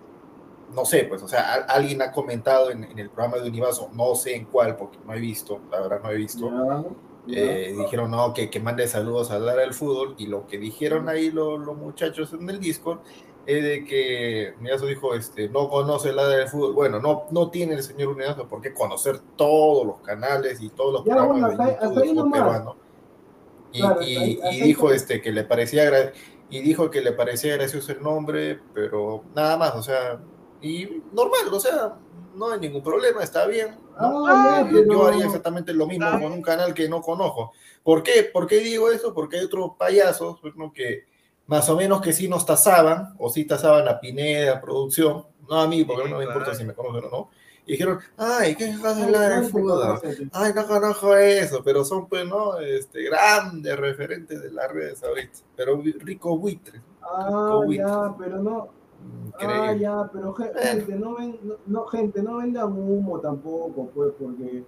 [0.75, 3.89] no sé, pues, o sea, a- alguien ha comentado en, en el programa de Univaso,
[3.93, 6.83] no sé en cuál, porque no he visto, la verdad no he visto, ya.
[7.41, 11.09] eh, dijeron, no, que, que mande saludos a Lara del Fútbol, y lo que dijeron
[11.09, 12.99] ahí los, los muchachos en el Discord
[13.47, 17.75] es de que Univaso dijo, este, no conoce Lara del Fútbol, bueno, no, no tiene
[17.75, 21.63] el señor Univaso por qué conocer todos los canales y todos los Ya, programas bueno,
[21.65, 22.75] de hasta- YouTube hasta ahí peruano.
[23.71, 26.11] Y, Claro, y- ahí- y ahí dijo este que le parecía
[26.49, 30.19] y dijo que le parecía gracioso el nombre, pero nada más, o sea,
[30.61, 31.95] y normal, o sea,
[32.35, 33.77] no hay ningún problema, está bien.
[33.99, 34.27] ¿no?
[34.27, 37.53] Ah, yo, yo haría exactamente lo mismo con un canal que no conozco.
[37.83, 38.29] ¿Por qué?
[38.31, 39.13] ¿Por qué digo eso?
[39.13, 40.73] Porque hay otros payasos ¿no?
[40.73, 41.05] que
[41.47, 45.67] más o menos que sí nos tasaban, o sí tasaban a Pineda, producción, no a
[45.67, 46.59] mí, porque Sí, no me importa claro.
[46.59, 47.29] si me conocen o no,
[47.67, 49.99] y dijeron, ay, ¿qué es Ay, hablar de fútbol?
[50.33, 52.59] Ay, no conozco eso, pero son, pues, ¿no?
[52.59, 55.39] Este, grandes referentes de las redes ahorita.
[55.55, 56.81] Pero rico buitre.
[57.01, 57.77] Ah, COVID.
[57.77, 58.69] ya, pero no.
[59.37, 59.79] Ah, Increíble.
[59.79, 64.63] ya, pero ge- gente, no, ven, no, no, gente, no vendan humo tampoco, pues, porque.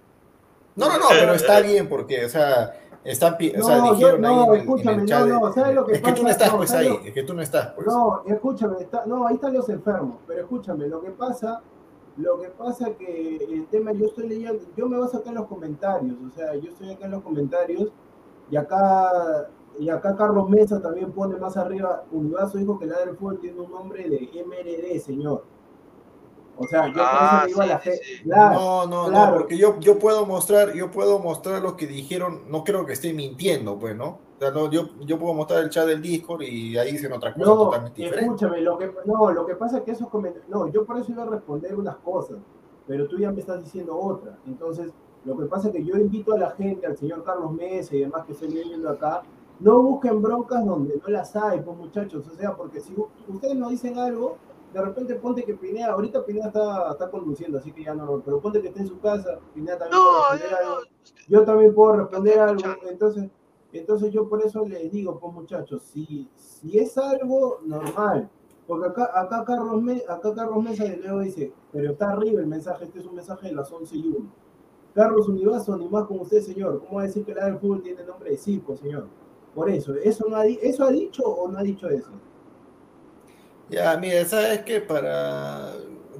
[0.76, 3.94] No, no, no, pero está bien porque, o sea, están, pi- o sea, No, yo-
[3.94, 5.26] dijeron no, ahí en el, en escúchame, el chat.
[5.26, 6.30] no, no, ¿sabes lo que es que tú no pasa?
[6.30, 6.96] estás, No, pues, ¿sabes ahí.
[6.98, 7.86] lo- Es que tú no estás, pues.
[7.86, 11.62] No, escúchame, está, no, ahí están los enfermos, pero escúchame, lo que pasa,
[12.18, 15.46] lo que pasa que el tema, yo estoy leyendo, yo me baso acá en los
[15.46, 17.88] comentarios, o sea, yo estoy acá en los comentarios,
[18.50, 23.16] y acá, y acá Carlos Mesa también pone más arriba, Univaso dijo que la del
[23.16, 25.44] fútbol tiene un nombre de MRD, señor.
[26.60, 28.22] O sea, yo por Ah, a la sí, sí, gente, sí.
[28.24, 29.30] claro, No, no, claro.
[29.32, 32.94] no, porque yo, yo puedo mostrar, yo puedo mostrar lo que dijeron, no creo que
[32.94, 34.06] esté mintiendo, pues, ¿no?
[34.08, 37.32] O sea, no, yo, yo puedo mostrar el chat del Discord y ahí dicen otra
[37.32, 38.24] cosa No, totalmente diferente.
[38.24, 41.12] escúchame, lo que, no, lo que pasa es que esos comentarios, no, yo por eso
[41.12, 42.38] iba a responder unas cosas,
[42.88, 44.36] pero tú ya me estás diciendo otra.
[44.46, 44.90] Entonces,
[45.24, 48.00] lo que pasa es que yo invito a la gente, al señor Carlos Mesa y
[48.00, 49.22] demás que estoy viendo acá,
[49.60, 52.94] no busquen broncas donde no las hay, pues muchachos, o sea, porque si
[53.28, 54.36] ustedes nos dicen algo,
[54.72, 58.40] de repente ponte que Pineda, ahorita Pineda está, está conduciendo, así que ya no, pero
[58.40, 60.86] ponte que esté en su casa, Pineda también puede responder no, algo
[61.28, 62.62] yo también puedo responder algo.
[62.88, 63.30] Entonces,
[63.72, 68.30] entonces yo por eso les digo, pues muchachos, si, si es algo normal,
[68.66, 72.46] porque acá, acá, Carlos Me- acá Carlos Mesa de nuevo dice, pero está arriba el
[72.46, 74.26] mensaje, este es un mensaje de las 11 y 1.
[74.94, 76.80] Carlos Univaso, ni más con usted, señor.
[76.80, 79.06] ¿Cómo va a decir que la del fútbol tiene nombre de circo, señor?
[79.54, 82.10] Por eso, ¿eso, no ha, ¿eso ha dicho o no ha dicho eso?
[83.70, 84.80] Ya, mira, ¿sabes qué?
[84.80, 85.74] Para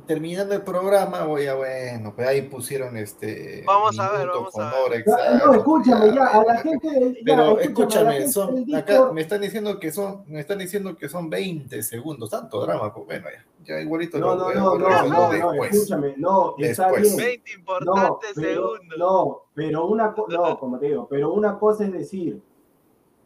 [0.09, 3.63] terminando el programa, voy a, bueno, pues ahí pusieron este.
[3.67, 5.05] Vamos a ver, vamos con a ver.
[5.07, 9.41] no, escúchame, ya, a la gente ya, Pero escúchame, gente son, del acá me están
[9.43, 13.27] diciendo que son, me están diciendo que son 20 segundos, tanto drama, pues bueno,
[13.65, 15.75] ya, ya igualito No, no, no, no, después.
[15.75, 17.03] escúchame, no, está Después.
[17.17, 17.17] bien.
[17.45, 18.99] 20 No, importantes pero, segundos.
[18.99, 22.41] no, pero una no, como te digo, pero una cosa es decir,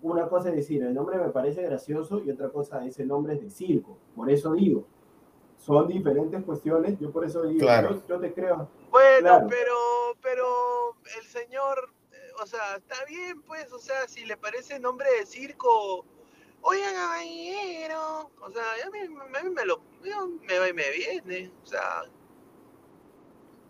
[0.02, 3.34] una cosa es decir, el nombre me parece gracioso y otra cosa es el nombre
[3.34, 3.96] es de circo.
[4.16, 4.84] Por eso digo,
[5.58, 7.90] son diferentes cuestiones, yo por eso digo, Claro.
[7.94, 8.68] yo, yo te creo.
[8.90, 9.46] Bueno, Claro.
[9.48, 9.74] pero,
[10.20, 10.44] pero
[11.18, 15.24] el señor, eh, o sea, está bien, pues, o sea, si le parece nombre de
[15.24, 16.04] circo,
[16.62, 20.90] oigan, caballero, o sea, a mí, a mí me lo, yo- me va y me
[20.90, 22.04] viene, o sea,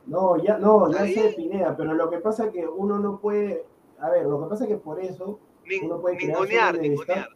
[0.07, 1.35] No, ya, no, ya sé.
[1.37, 3.64] Pineda, pero lo que pasa es que uno no puede,
[4.01, 7.29] a ver, lo que pasa es que por eso, nin- Uno puede ningunear, ningunear.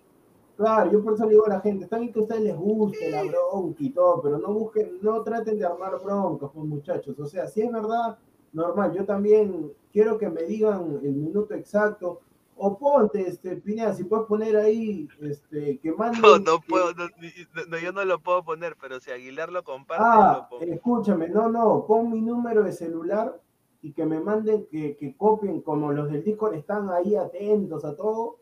[0.56, 2.56] claro, yo por eso le digo a la gente, está bien que a ustedes les
[2.56, 7.18] guste la bronca y todo, pero no busquen, no traten de armar broncas, pues muchachos,
[7.18, 8.18] o sea, si es verdad,
[8.52, 12.20] normal, yo también quiero que me digan el minuto exacto,
[12.58, 16.22] o ponte, este, Pineda, si puedes poner ahí, este, que manden...
[16.22, 20.48] No, no puedo, no, yo no lo puedo poner, pero si Aguilar lo comparte, Ah,
[20.50, 23.38] lo escúchame, no, no, pon mi número de celular
[23.82, 27.94] y que me manden, que, que copien, como los del Discord están ahí atentos a
[27.94, 28.38] todo.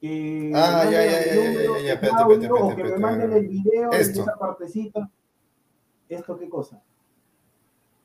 [0.00, 3.90] Que Ah, ya, ya, ya, ya, número, ya, ya, audio, que me manden el video
[3.90, 4.22] de Esto.
[4.22, 5.10] esa partecita.
[6.08, 6.82] ¿Esto qué cosa?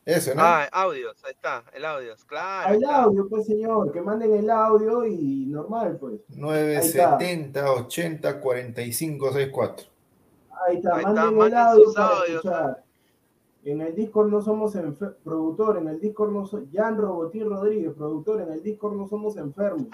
[0.06, 0.42] Eso, ¿no?
[0.42, 2.74] Ah, audios, ahí está, el audios, claro.
[2.76, 3.04] El está.
[3.04, 6.22] audio, pues señor, que manden el audio y normal, pues.
[6.30, 9.88] 970 80 45 64.
[10.66, 12.84] Ahí está, Ahí está, manden el audio para audios, escuchar.
[13.68, 14.74] En el Discord no somos
[15.26, 19.36] productor, en el Discord no soy Jan Robotín Rodríguez, productor, en el Discord no somos
[19.36, 19.88] enfermos.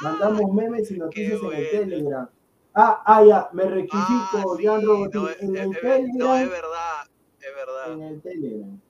[0.00, 1.70] Mandamos memes y noticias en el.
[1.70, 2.28] Telegram.
[2.72, 3.98] Ah, ah, ya, me rectifico,
[4.32, 7.10] Ah, sí, Jan Robotín, no, es, en el es- es- no, es Telegram, verdad,
[7.40, 7.92] es verdad.
[7.94, 8.80] en el Telegram.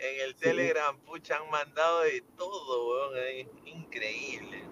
[0.00, 0.40] En el Sí.
[0.40, 4.64] Telegram, pucha, han mandado de todo, weón, ahí, increíble.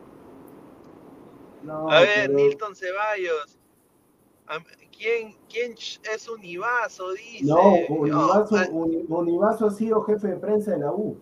[1.63, 3.56] No, A ver, pero- Nilton Ceballos.
[4.97, 7.13] ¿Quién, quién es Univaso?
[7.13, 7.45] Dice.
[7.45, 11.17] No, Univaso, ah, Uni- Univaso ha sido jefe de prensa de la U.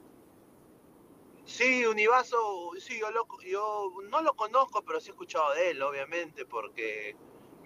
[1.44, 5.82] sí, Univaso, sí, yo, lo, yo no lo conozco, pero sí he escuchado de él,
[5.82, 7.16] obviamente, porque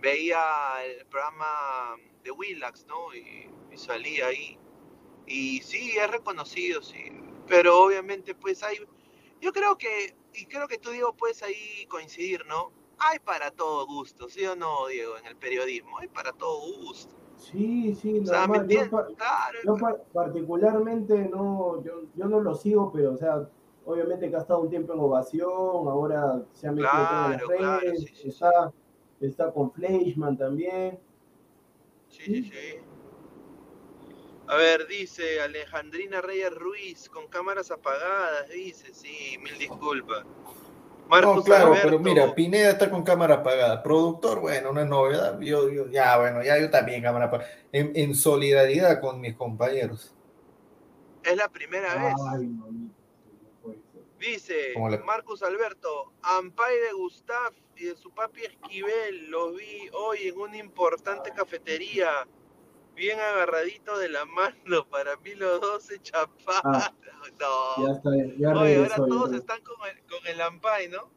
[0.01, 0.41] veía
[0.85, 3.15] el programa de Willax, ¿no?
[3.15, 4.59] Y, y salía ahí.
[5.27, 7.05] Y sí, es reconocido, sí.
[7.49, 8.79] Pero obviamente, pues hay.
[9.41, 12.73] Yo creo que, y creo que tú, Diego, puedes ahí coincidir, ¿no?
[13.01, 15.17] Hay para todo gusto, ¿sí o no, Diego?
[15.19, 17.15] En el periodismo, hay para todo gusto.
[17.37, 18.69] Sí, sí, O sea, ¿me normal.
[18.69, 23.49] Yo, Claro, particularmente no, yo, yo no lo sigo, pero o sea,
[23.85, 27.47] obviamente que ha estado un tiempo en ovación, ahora se ha metido Claro, en las
[27.47, 28.29] redes, claro, sí, sí, sí.
[28.29, 28.73] está,
[29.21, 30.99] está con Fleischman también.
[32.09, 32.79] Sí, sí, sí.
[34.49, 40.25] A ver, dice Alejandrina Reyes Ruiz, con cámaras apagadas, dice, sí, mil disculpas.
[41.09, 43.83] Marcos No, claro, Alberto, pero mira, Pineda está con cámara apagada.
[43.83, 45.39] Productor, bueno, una novedad.
[45.41, 47.51] Yo, yo, ya, bueno, ya yo también cámara apagada.
[47.73, 50.15] En, en solidaridad con mis compañeros.
[51.25, 52.15] es la primera vez.
[52.19, 52.89] Mamita, no.
[54.19, 59.89] Dice ¿Cómo le- Marcos Alberto, Ampay de Gustav y de su papi Esquivel, los vi
[59.93, 62.11] hoy en una importante cafetería,
[62.99, 66.75] bien agarradito de la mano, para mí los dos se chaparon.
[66.75, 66.93] Ah.
[67.41, 67.87] no.
[67.87, 71.17] Ya está, ya Oye, ahora ya todos están con el, con el Ampay, ¿no?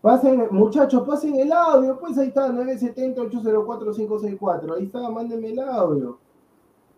[0.00, 6.18] Pasen, muchachos, pasen el audio, pues ahí está, 970-804-564, ahí está, mándenme el audio.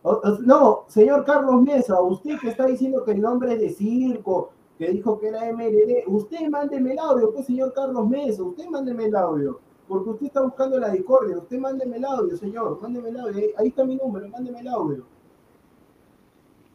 [0.03, 3.71] O- o- no, señor Carlos Mesa, usted que está diciendo que el nombre es de
[3.71, 8.67] circo, que dijo que era MLD, usted mándeme el audio, pues señor Carlos Mesa, usted
[8.67, 13.09] mándeme el audio, porque usted está buscando la discordia, usted mándeme el audio, señor, mándeme
[13.11, 15.05] el audio, ahí, ahí está mi número, mándeme el audio.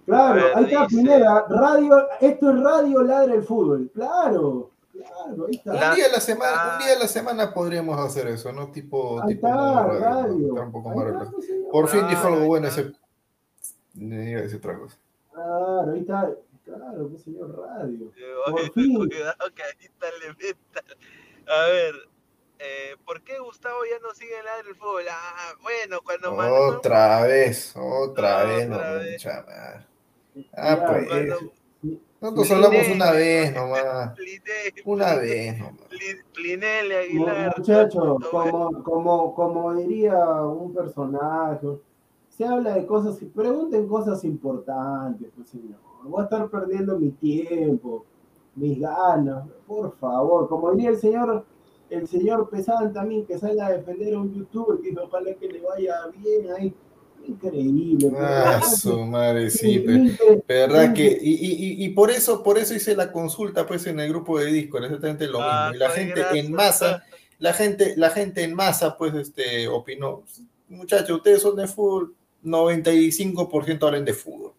[0.06, 5.46] Claro, ver, ahí está dice- Pineda, radio, esto es Radio Ladra el Fútbol, claro, claro,
[5.48, 5.72] ahí está.
[5.90, 6.78] Un día a la semana, Ah.
[6.80, 8.72] un día a la semana podríamos hacer eso, ¿no?
[8.72, 10.48] Tipo, Ahí tipo está, radio, radio.
[10.50, 11.36] Está un poco Ahí más está.
[11.72, 12.82] Por fin dijo algo ahí bueno está.
[12.82, 12.92] ese.
[13.96, 14.98] Le iba a decir otra cosa.
[15.34, 16.32] Claro, ahí está.
[16.66, 18.12] Claro, pues señor radio.
[18.46, 18.96] Por Oye, fin.
[19.10, 20.84] Cuidado que ahorita le metan.
[21.48, 21.94] A ver,
[22.64, 25.04] eh, ¿por qué Gustavo ya no sigue en la del fútbol?
[25.12, 29.26] Ah, bueno, cuando mandó- Otra vez, otra vez, no, vez.
[29.26, 29.86] Ah,
[30.78, 31.08] Ya, pues.
[31.08, 31.52] cuando-
[32.22, 34.12] Nosotros Plinel, hablamos una vez nomás.
[34.14, 35.90] Plinel, Una vez nomás.
[35.90, 37.54] Plin- Plinel Aguilar.
[37.58, 41.68] Muchachos, No, como, como, como diría un personaje,
[42.30, 45.80] se habla de cosas, pregunten cosas importantes, pues señor.
[46.04, 48.06] Voy a estar perdiendo mi tiempo,
[48.56, 50.48] mis ganas, por favor.
[50.48, 51.44] Como diría el señor,
[51.92, 55.60] el señor Pesan también, que salga a defender a un youtuber, que ojalá que le
[55.60, 56.74] vaya bien ahí.
[57.28, 58.12] Increíble.
[58.18, 59.86] Ah, su madre, sí,
[60.48, 61.20] ¿Verdad que?
[61.22, 64.52] Y, y, y, por eso, por eso hice la consulta pues en el grupo de
[64.52, 65.74] Discord, exactamente lo mismo.
[65.76, 66.46] Y la ay, gente gracias.
[66.46, 67.04] en masa,
[67.38, 70.24] la gente, la gente en masa, pues, este, opinó,
[70.68, 74.54] muchachos, ustedes son de fútbol, 95% hablan de fútbol.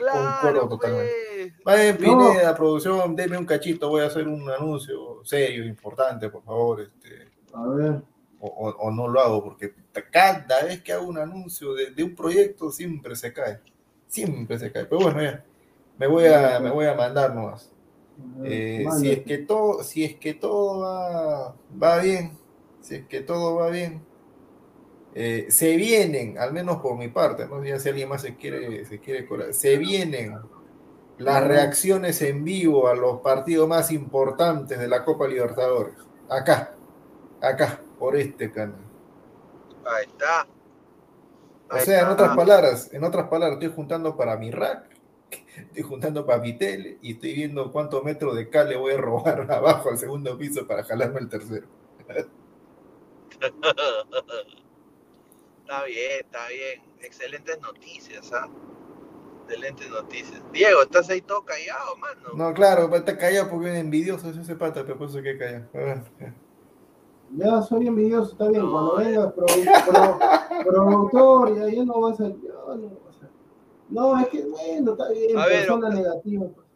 [0.00, 1.12] Claro, totalmente.
[1.36, 1.64] pues.
[1.64, 2.18] Vayan, No.
[2.30, 7.28] Pineda, producción, denme un cachito, voy a hacer un anuncio serio, importante, por favor, este,
[7.54, 8.02] A ver.
[8.40, 9.74] o, o- o no lo hago, porque
[10.10, 13.60] cada vez que hago un anuncio de, de un proyecto siempre se cae,
[14.06, 14.84] siempre se cae.
[14.86, 15.44] Pero bueno, ya,
[15.98, 17.70] me voy a, me voy a mandar nomás.
[18.44, 22.36] Eh, si es que todo, si es que todo va, va bien,
[22.82, 24.02] si es que todo va bien,
[25.14, 28.84] eh, se vienen, al menos por mi parte, no sé si alguien más se quiere,
[28.84, 30.38] se quiere colar, se vienen
[31.18, 35.94] las reacciones en vivo a los partidos más importantes de la Copa Libertadores.
[36.28, 36.74] Acá,
[37.40, 38.78] acá, por este canal.
[39.84, 40.46] Ahí está.
[41.72, 44.88] O sea, en otras palabras, en otras palabras, estoy juntando para mi rack,
[45.56, 48.98] estoy juntando para mi tele y estoy viendo cuántos metros de cal le voy a
[48.98, 51.66] robar abajo al segundo piso para jalarme el tercero.
[55.70, 56.82] Está bien, está bien.
[57.00, 58.48] Excelentes noticias, ¿ah?
[59.44, 60.42] Excelentes noticias.
[60.52, 62.30] Diego, ¿estás ahí todo callado, mano?
[62.34, 65.68] No, claro, está callado porque es envidioso es ese pata, pero por eso que calla.
[67.36, 68.64] Ya soy envidioso, está bien.
[68.64, 69.04] No, Cuando eh.
[69.04, 69.46] vengas pro,
[69.86, 72.24] pro- productor, ya, ya no vas a.
[72.30, 72.76] ya no, a-
[73.90, 75.38] no, es que bueno, está bien.
[75.38, 76.02] A ver, persona Octavio.
[76.08, 76.46] negativa.
[76.52, 76.66] pues.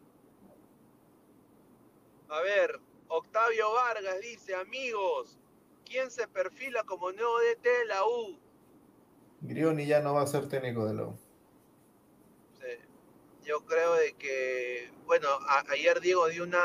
[2.29, 2.79] A ver,
[3.09, 5.37] Octavio Vargas dice, amigos,
[5.83, 8.39] ¿quién se perfila como nuevo DT de la U?
[9.47, 11.15] Grioni ya no va a ser técnico de la U.
[12.59, 12.67] Sí.
[13.43, 16.59] Yo creo de que, bueno, a- ayer Diego dio una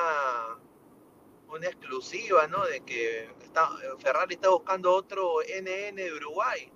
[1.53, 2.64] una exclusiva, ¿no?
[2.64, 3.68] De que está,
[3.99, 6.70] Ferrari está buscando otro NN de Uruguay,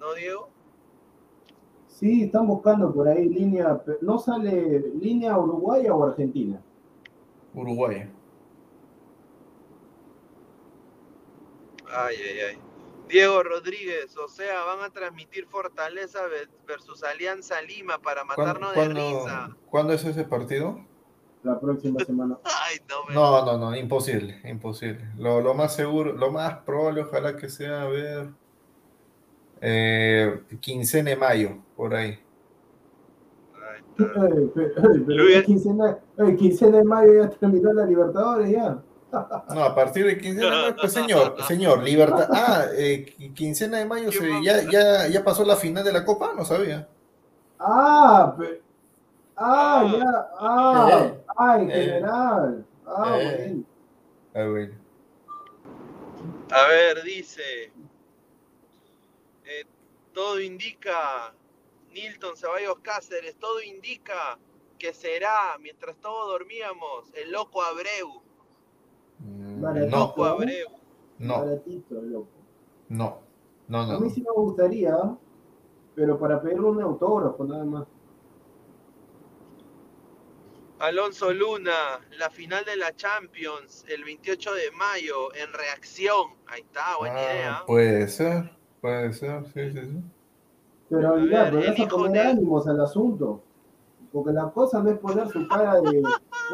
[0.00, 0.48] ¿no, Diego?
[1.86, 3.80] Sí, están buscando por ahí línea.
[4.00, 6.60] ¿No sale línea uruguaya o argentina?
[7.54, 8.10] Uruguay.
[11.88, 12.58] Ay, ay, ay.
[13.12, 18.70] Diego Rodríguez, o sea, van a transmitir Fortaleza ve- versus Alianza Lima para ¿Cuándo, matarnos
[18.70, 19.56] de cuándo- risa.
[19.70, 20.80] cuándo es ese partido?
[21.42, 22.38] La próxima semana.
[22.44, 23.14] Ay, no me...
[23.14, 25.04] No, no, no, imposible, imposible.
[25.18, 28.28] Lo, lo más seguro, lo más probable, ojalá que sea, a ver,
[29.60, 32.18] eh, quincena de mayo, por ahí.
[33.98, 35.98] Eh, pe- eh, pero quincena,
[36.38, 38.82] quincena de mayo ya terminó la Libertadores ya.
[39.12, 42.28] No, a partir de quincena de mayo, pues señor, señor, libertad.
[42.32, 45.92] Ah, eh, qui- quincena de mayo, ¿Qué se- ya, ya, ya pasó la final de
[45.92, 46.88] la Copa, no sabía.
[47.58, 48.62] Ah, pe-
[49.36, 49.92] ah, Ah.
[49.98, 52.66] ya, ah, Eh, ah, en eh, general.
[52.86, 53.36] Ah, eh.
[53.36, 53.64] bueno.
[54.34, 54.74] Ah, bueno.
[56.50, 57.72] A ver, dice.
[59.44, 59.64] eh,
[60.14, 61.34] todo indica.
[61.92, 64.38] Nilton Ceballos Cáceres, todo indica
[64.78, 68.22] que será, mientras todos dormíamos, el loco Abreu.
[69.60, 70.12] Vale, No.
[70.24, 70.68] Abreu.
[71.18, 72.28] no, Baratito, loco.
[72.88, 73.18] no,
[73.68, 74.00] no, A no.
[74.00, 74.14] mí no.
[74.14, 74.96] sí me gustaría,
[75.94, 77.86] pero para pedirle un autógrafo nada más.
[80.80, 86.32] Alonso Luna, la final de la Champions, el 28 de mayo, en reacción.
[86.48, 87.62] Ahí está, buena Ah, idea.
[87.66, 88.50] puede ser,
[88.80, 90.02] puede ser, sí, sí, sí.
[90.90, 93.42] Pero A ya, ver, pero el vas a hijo poner de- ánimos al asunto.
[94.12, 96.02] Porque la cosa no es poner su cara de,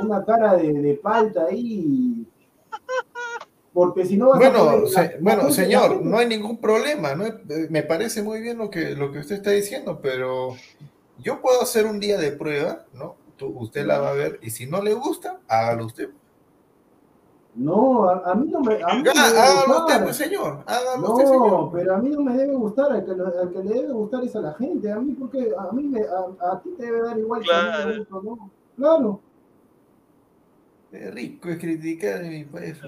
[0.03, 2.27] una cara de, de palta ahí.
[3.79, 7.15] Porque si no vas a Bueno, se- la- bueno, la señor, no hay ningún problema,
[7.15, 7.27] ¿no?
[7.27, 10.55] Eh, Me parece muy bien lo que, lo que usted está diciendo, pero
[11.19, 13.17] yo puedo hacer un día de prueba, ¿no?
[13.37, 16.11] Tú- usted la va a ver y si no le gusta, hágalo usted.
[17.55, 20.05] No, a, a mí no me, a mí no me debe Hágalo usted, gustar.
[20.05, 20.65] pues, señor.
[20.67, 21.51] Hágalo usted, señor.
[21.51, 24.23] No, pero a mí no me debe gustar, al que, al que le debe gustar
[24.25, 27.03] es a la gente, a mí porque a mí me, a, a ti te debe
[27.03, 27.89] dar igual si a mí Claro.
[27.91, 28.51] me gusta no.
[28.77, 29.21] Claro.
[30.91, 32.79] Rico es criticar mi país.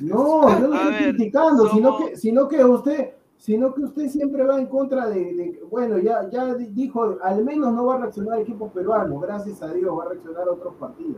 [0.00, 4.44] No, yo no estoy ver, criticando, sino que, sino que usted, sino que usted siempre
[4.44, 7.98] va en contra de, de- bueno, ya, ya di- dijo, al menos no va a
[7.98, 11.16] reaccionar el equipo peruano, gracias a Dios, va a reaccionar a otros partidos.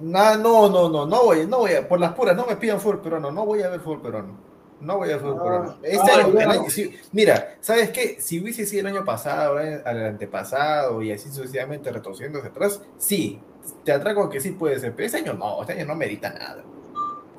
[0.00, 2.80] No, no, no, no, no voy, no voy a, por las puras, no me pidan
[2.80, 4.38] fútbol peruano, no voy a ver fútbol peruano.
[4.80, 5.76] No voy a ver fútbol Ah, peruano.
[5.82, 8.16] Este ah, año, año- sí, mira, ¿sabes qué?
[8.20, 12.82] Si hubiese sido el año pasado, eh, el antepasado y así sucesivamente retrocediendo hacia atrás,
[12.98, 13.40] sí,
[13.84, 16.62] te atraco que sí puede ser, pero este año no, este año no merita nada.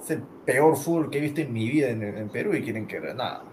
[0.02, 2.88] Es el peor fútbol que he visto en mi vida en, en Perú y quieren
[2.88, 3.44] que nada.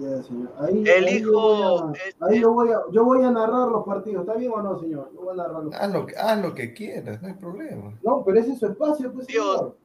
[0.00, 0.50] Ya, señor.
[0.58, 3.30] Ahí, El ahí hijo, yo voy a- este- ahí yo voy a, yo voy a
[3.30, 5.10] narrar los partidos, ¿está bien o no, señor?
[5.14, 7.92] Yo voy a narrar los Haz lo, que- haz lo que quieras, no hay problema.
[8.02, 9.56] No, pero ese es su espacio, pues, Dios.
[9.56, 9.76] señor.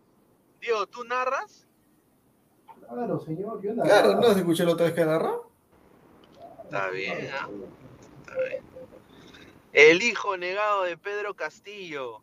[0.62, 1.68] Diego, ¿tú narras?
[2.90, 3.90] Claro, señor, yo narro.
[3.90, 5.50] Claro, ¿no se escuchó la otra vez que narró?
[6.64, 7.50] Está bien, ¿ah?
[8.22, 8.64] Está bien.
[9.74, 12.22] El hijo negado de Pedro Castillo.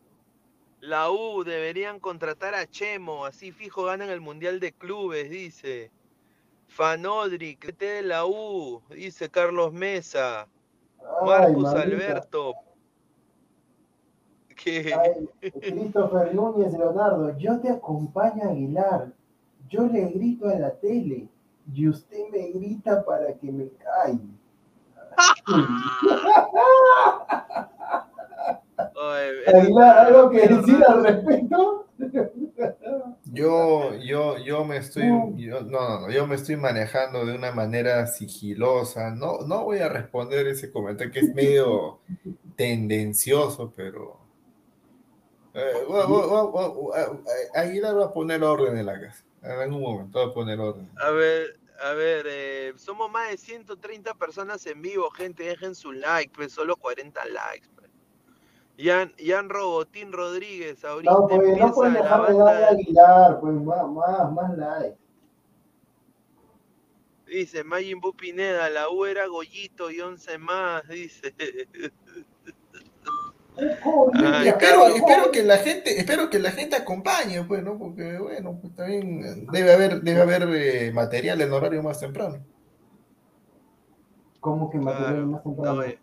[0.81, 5.91] La U deberían contratar a Chemo, así fijo ganan el Mundial de Clubes, dice.
[6.67, 10.47] Fanodri, que de la U, dice Carlos Mesa.
[11.21, 11.81] Ay, mamita.
[11.81, 12.53] Alberto.
[14.55, 19.13] Que Ay, Christopher Núñez Leonardo, yo te acompaño Aguilar.
[19.69, 21.27] Yo le grito a la tele
[21.73, 24.19] y usted me grita para que me calle.
[29.81, 31.85] ¿Algo que decir al respecto?
[33.25, 35.37] Yo, yo, yo me estoy, Mm.
[35.37, 39.11] yo- no, no, no, yo me estoy manejando de una manera sigilosa.
[39.11, 41.99] No, no voy a responder ese comentario que es medio
[42.55, 44.17] tendencioso, pero
[45.53, 49.23] eh, voy- a- va a poner orden en la casa.
[49.41, 50.89] En un momento va a poner orden.
[51.01, 55.91] A ver, a ver, eh, somos más de 130 personas en vivo, gente, dejen su
[55.91, 57.67] like, pues solo 40 likes.
[57.75, 57.89] Pues.
[58.77, 63.53] Jan, Jan Robotín Rodríguez, ahorita No, pues no pueden dejar de darle a Aguilar, pues
[63.55, 64.97] más, más, más like.
[67.27, 71.33] dice Majin Buu Pineda, la U era Goyito y 11 más, dice.
[73.57, 77.77] Espero, espero que la gente, espero que la gente acompañe, pues, ¿no?
[77.77, 82.39] Porque, bueno, pues también debe haber, debe haber eh, material en horario más temprano.
[84.39, 85.75] ¿Cómo que material Claro, más temprano?
[85.75, 85.99] no, eh,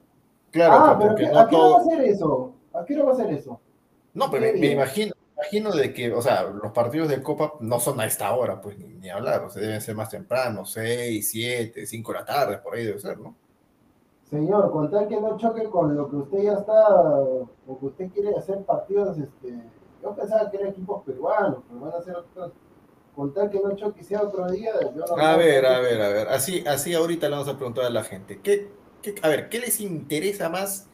[0.51, 1.91] Claro, ah, pero porque ¿qué- no ¿a qué hora va a todo.
[1.91, 2.55] ser eso?
[2.75, 3.61] ¿A qué hora va a ser eso?
[4.15, 7.81] No, pero me, imagino, me imagino de que, o sea, los partidos de Copa no
[7.81, 11.31] son a esta hora, pues, ni, ni hablar, o sea, deben ser más temprano, 6,
[11.31, 13.35] 7, 5 de la tarde, por ahí debe ser, ¿no?
[14.33, 18.11] Señor, con tal que no choque con lo que usted ya está, o que usted
[18.15, 19.63] quiere hacer partidos, este,
[20.03, 22.51] yo pensaba que eran equipos peruanos, pero van a ser otros.
[23.15, 26.09] Con tal que no choque sea otro día, yo no A ver, a ver, a
[26.09, 28.71] ver, así, así ahorita le vamos a preguntar a la gente, ¿qué,
[29.03, 30.89] qué- a ver, ¿qué les interesa más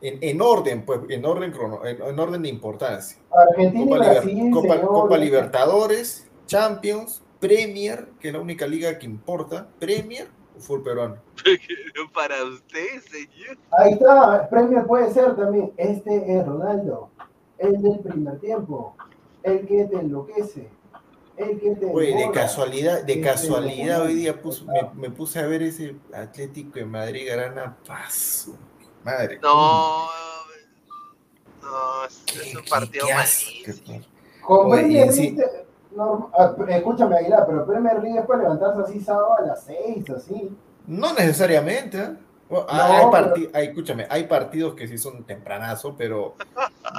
[0.00, 3.18] en, en orden, pues, en orden, crono- en, en orden de importancia?
[3.32, 4.88] Argentina Copa, y Liber- Brasil, Copa- señor.
[4.92, 10.28] Copa Libertadores, Champions, Premier, que es la única liga que importa, Premier
[10.58, 11.16] fútbol peruano.
[12.14, 13.58] para usted, señor.
[13.78, 15.72] Ahí está, Premier puede ser también.
[15.76, 17.10] Este es Ronaldo,
[17.58, 18.96] el del primer tiempo,
[19.42, 20.68] el que te enloquece,
[21.36, 21.86] el que te.
[21.86, 26.84] Oye, de casualidad, de casualidad hoy día me, me puse a ver ese Atlético de
[26.84, 28.56] Madrid Garana Paso.
[29.04, 29.38] Madre.
[29.42, 30.08] No,
[31.62, 34.04] no, es, un partido malísimo.
[34.40, 35.10] Con Oye,
[35.98, 40.56] Ah, escúchame Aguilar, pero Premier League es para levantarse así sábado a las 6, así.
[40.86, 42.16] No necesariamente, ¿eh?
[42.48, 43.12] Bueno, No,
[43.54, 46.34] hay, escúchame, hay partidos que sí son tempranazo, pero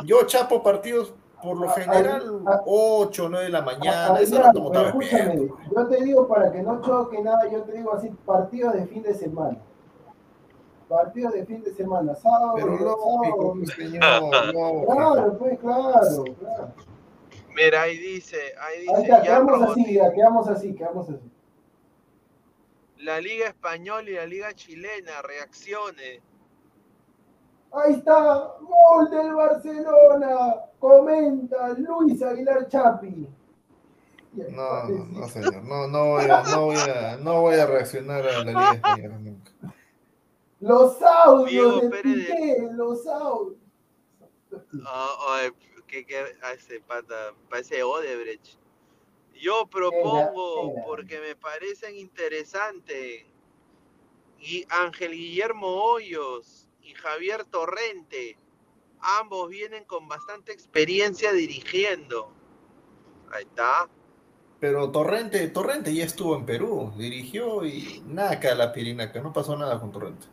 [0.05, 5.47] yo chapo partidos por lo Ah, general ah, 8, 9 de la mañana, Ah, escúchame,
[5.75, 9.03] yo te digo para que no choque nada, yo te digo así, partidos de fin
[9.03, 9.57] de semana.
[10.89, 13.53] Partidos de fin de semana, sábado, Pero sábado.
[13.55, 14.85] pues, señor, lógico.
[14.95, 16.67] Claro, pues claro, claro.
[17.55, 21.31] Mira, ahí dice, ahí Ahí dice, está, Jan quedamos así, ya, quedamos así, quedamos así.
[22.97, 26.21] la Liga Española y la Liga Chilena, reacciones.
[27.71, 30.55] Ahí está, gol del Barcelona.
[30.79, 33.27] Comenta Luis Aguilar Chapi.
[34.33, 38.27] No, no, no, señor, no, no voy a, no voy a, no voy a reaccionar
[38.27, 39.51] a la Liga Española nunca.
[40.59, 43.57] Los audios Diego de Pérez de- Piqué, los audios.
[44.85, 45.49] Ah, ay,
[45.87, 48.57] que, que a ese pata, parece Odebrecht.
[49.33, 50.85] Yo propongo, era.
[50.85, 53.25] porque me parecen interesantes,
[54.39, 58.37] y Ángel Guillermo Hoyos y Javier Torrente,
[58.99, 62.31] ambos vienen con bastante experiencia dirigiendo.
[63.31, 63.89] Ahí está.
[64.59, 69.33] Pero Torrente, Torrente ya estuvo en Perú, dirigió y nada que a la pirinaca, no
[69.33, 70.27] pasó nada con Torrente.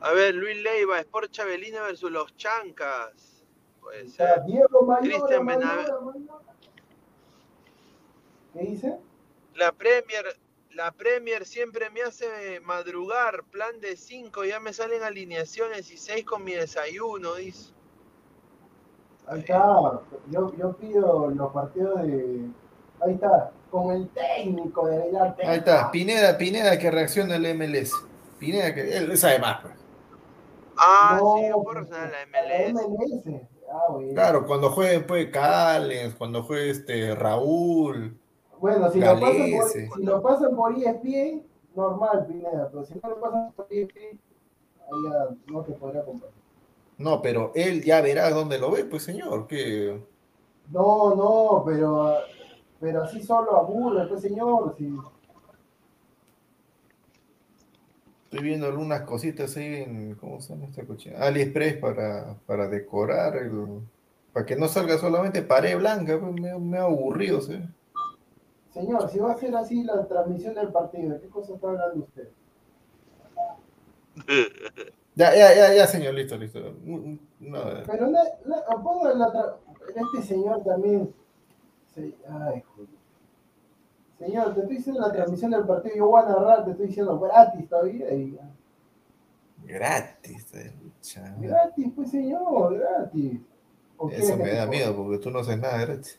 [0.00, 3.35] A ver, Luis Leiva, Sport Chabelina versus los Chancas.
[3.86, 4.66] Puede Está ser.
[5.00, 5.46] Cristian.
[8.52, 8.98] ¿Qué dice?
[9.54, 10.24] La Premier,
[10.72, 16.24] la Premier siempre me hace madrugar, plan de 5, ya me salen alineaciones y 6
[16.24, 17.72] con mi desayuno, dice.
[19.28, 20.00] Ahí está.
[20.32, 22.40] Yo, yo pido los partidos de.
[23.00, 23.52] Ahí está.
[23.70, 25.36] Con el técnico de Aguilar.
[25.44, 27.92] Ahí está, Pineda, Pineda que reacciona al MLS.
[28.40, 29.74] Pineda que él sabe más, pues.
[30.76, 33.55] Ah, No, sí, yo puedo reaccionar a la La MLS.
[33.70, 34.12] Ah, bueno.
[34.14, 38.16] Claro, cuando juegue pues Callens, cuando juegue este Raúl.
[38.60, 41.42] Bueno, si lo, pasan por, si lo pasan por ESPN,
[41.74, 42.68] normal, Pineda.
[42.70, 44.18] Pero si no lo pasan por ESPN,
[44.80, 46.30] ahí ya no te podrá comprar.
[46.98, 50.00] No, pero él ya verá dónde lo ve, pues señor, que
[50.70, 52.14] No, no, pero,
[52.80, 54.74] pero así solo aburre, pues señor.
[54.78, 54.90] Si,
[58.36, 61.18] estoy viendo algunas cositas ahí en, ¿cómo se llama esta cochina?
[61.20, 63.80] AliExpress para, para decorar, el-
[64.32, 67.58] para que no salga solamente pared blanca, pues me, me ha aburrido, ¿sí?
[68.74, 72.04] señor, si va a ser así la transmisión del partido, ¿de qué cosa está hablando
[72.04, 72.28] usted?
[75.18, 76.74] Ya, ya, ya, ya, señor, listo, listo.
[77.40, 79.56] No, Pero la, la, la
[79.96, 81.10] este señor también.
[81.94, 82.88] se- ay, joder.
[84.18, 87.18] Señor, te estoy diciendo la transmisión del partido, yo voy a narrar, te estoy diciendo
[87.20, 88.12] gratis todavía.
[88.14, 88.38] Y,
[89.64, 90.46] Gratis.
[91.02, 91.24] chao.
[91.38, 93.40] Gratis, pues señor, gratis.
[93.98, 96.18] ¿O quieres Eso me da miedo porque tú no haces nada gratis.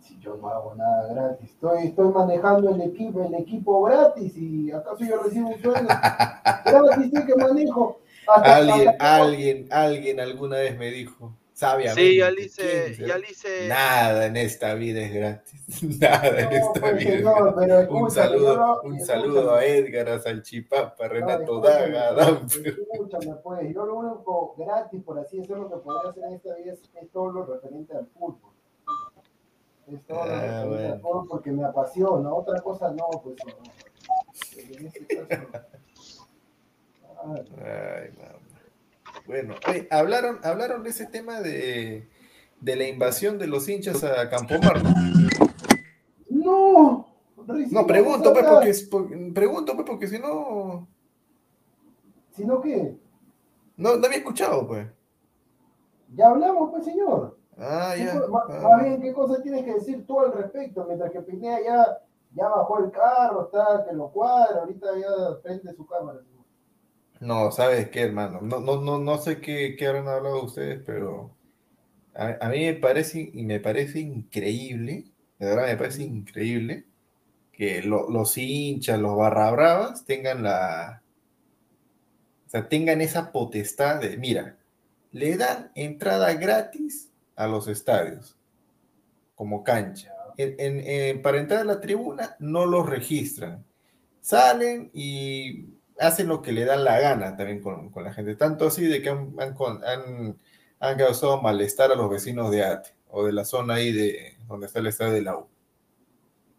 [0.00, 4.70] Si yo no hago nada gratis, estoy, estoy manejando el equipo, el equipo gratis y
[4.70, 5.88] acaso yo recibo un sueldo
[6.64, 7.98] gratis que manejo.
[8.28, 12.00] Hasta- Alguien, hasta- alguien, alguien alguna vez me dijo, sabiamente.
[12.10, 13.66] Sí, ya le hice, ya le hice.
[13.68, 15.82] Nada en esta vida es gratis.
[16.00, 17.54] Nada en No, esta pues, vida gratis.
[17.56, 22.08] pero Un escúchame, saludo, no- un saludo a Edgar, a Salchipapa, a No, Renato Daga,
[22.08, 22.78] a Danfer.
[22.92, 26.72] Escúchame, pues, yo lo único gratis, por así decirlo, que podría hacer en esta vida
[26.74, 28.52] es, es todo lo referente al fútbol.
[29.92, 30.92] Es todo lo Ah, referente bueno.
[30.94, 33.54] al fútbol porque me apasiona, otra cosa no, pues no.
[34.78, 35.48] En este caso,
[37.18, 38.55] ah, Ay, mamá.
[39.26, 42.08] Bueno, oye, hablaron, hablaron de ese tema de,
[42.60, 44.82] de la invasión de los hinchas a Campomar.
[44.82, 44.90] ¿no?
[46.30, 47.06] No,
[47.70, 50.86] No, pregunto, pues, porque, por- pregunto, pues, porque si no,
[52.32, 52.96] Sino que,
[53.76, 54.86] no, no había escuchado, pues.
[56.14, 57.36] ya hablamos, pues, señor.
[57.58, 58.20] Ah, ¿Qué ya.
[58.20, 58.60] ah.
[58.62, 60.84] Más bien, ¿qué cosa tienes que decir tú al respecto?
[60.86, 61.98] Mientras que Pineda ya,
[62.34, 66.20] ya bajó el carro, está que lo cuadra, ahorita ya prende su cámara.
[67.20, 68.40] No, ¿sabes qué, hermano?
[68.42, 71.34] No, no, no, no sé qué, qué habrán hablado ustedes, pero
[72.14, 75.06] a, mí me parece, y me parece increíble,
[75.38, 76.86] de verdad me parece increíble
[77.52, 81.02] que lo- los hinchas, los barra bravas tengan la,
[82.46, 84.56] o sea, tengan esa potestad de, mira,
[85.12, 88.36] le dan entrada gratis a los estadios,
[89.34, 90.12] como cancha.
[90.38, 93.64] En- en- en- para entrar a la tribuna no los registran.
[94.20, 98.34] Salen y hacen lo que le dan la gana también con, con la gente.
[98.36, 99.34] Tanto así de que han,
[100.80, 104.66] han causado malestar a los vecinos de Ate o de la zona ahí de donde
[104.66, 105.48] está el estadio de la U.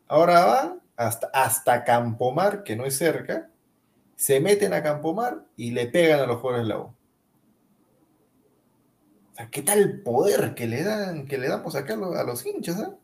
[0.07, 3.49] Ahora van hasta, hasta Campomar, que no es cerca,
[4.15, 6.83] se meten a Campomar y le pegan a los jugadores de la U.
[9.31, 12.23] O sea, ¿qué tal poder que le dan, que le damos acá a los, a
[12.23, 12.95] los hinchas, ah?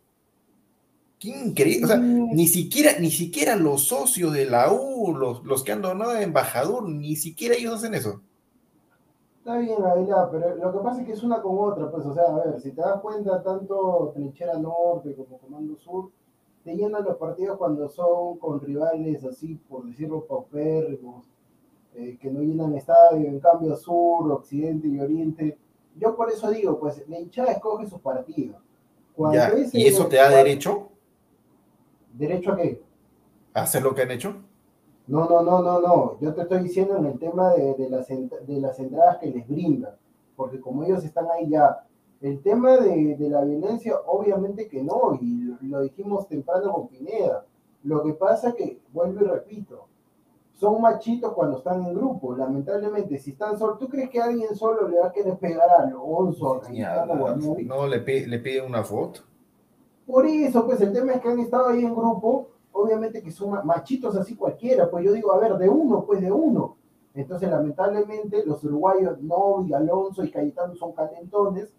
[1.24, 1.86] Qué increíble.
[1.86, 5.82] O sea, ni siquiera, ni siquiera los socios de la U, los, los que han
[5.82, 8.20] donado a embajador, ni siquiera ellos hacen eso.
[9.40, 12.14] Está bien, Adela, pero lo que pasa es que es una con otra, pues, o
[12.14, 16.12] sea, a ver, si te das cuenta, tanto Trinchera Norte como Comando Sur,
[16.66, 21.26] te llenan los partidos cuando son con rivales así, por decirlo, paupérrimos,
[21.96, 25.58] eh, que no llenan estadio, en cambio Sur, Occidente y Oriente.
[25.98, 28.58] Yo por eso digo, pues, la hinchada escoge sus partidos.
[29.16, 30.90] Cuando Ya, ese- ¿Y eso te da cuando- derecho
[32.14, 32.82] ¿Derecho a qué?
[33.54, 34.36] hacer lo que han hecho?
[35.08, 36.18] No, no, no, no, no.
[36.22, 39.48] Yo te estoy diciendo en el tema de, de las, de las entradas que les
[39.48, 39.92] brindan,
[40.36, 41.86] porque como ellos están ahí ya,
[42.22, 46.88] el tema de, de la violencia, obviamente que no, y lo, lo dijimos temprano con
[46.88, 47.46] Pineda.
[47.84, 49.88] Lo que pasa que, vuelvo y repito,
[50.54, 53.20] son machitos cuando están en grupo, lamentablemente.
[53.20, 56.62] Si están solos, ¿tú crees que alguien solo le va a querer pegar a Alonso,
[57.22, 57.36] o a?
[57.68, 59.22] No, le, pi- le piden una foto.
[60.06, 63.52] Por eso, pues el tema es que han estado ahí en grupo, obviamente que son
[63.52, 66.76] ma- machitos así cualquiera, pues yo digo, a ver, de uno, pues de uno.
[67.16, 71.72] Entonces, lamentablemente, los uruguayos, Novi, Alonso y Cayetano son calentones.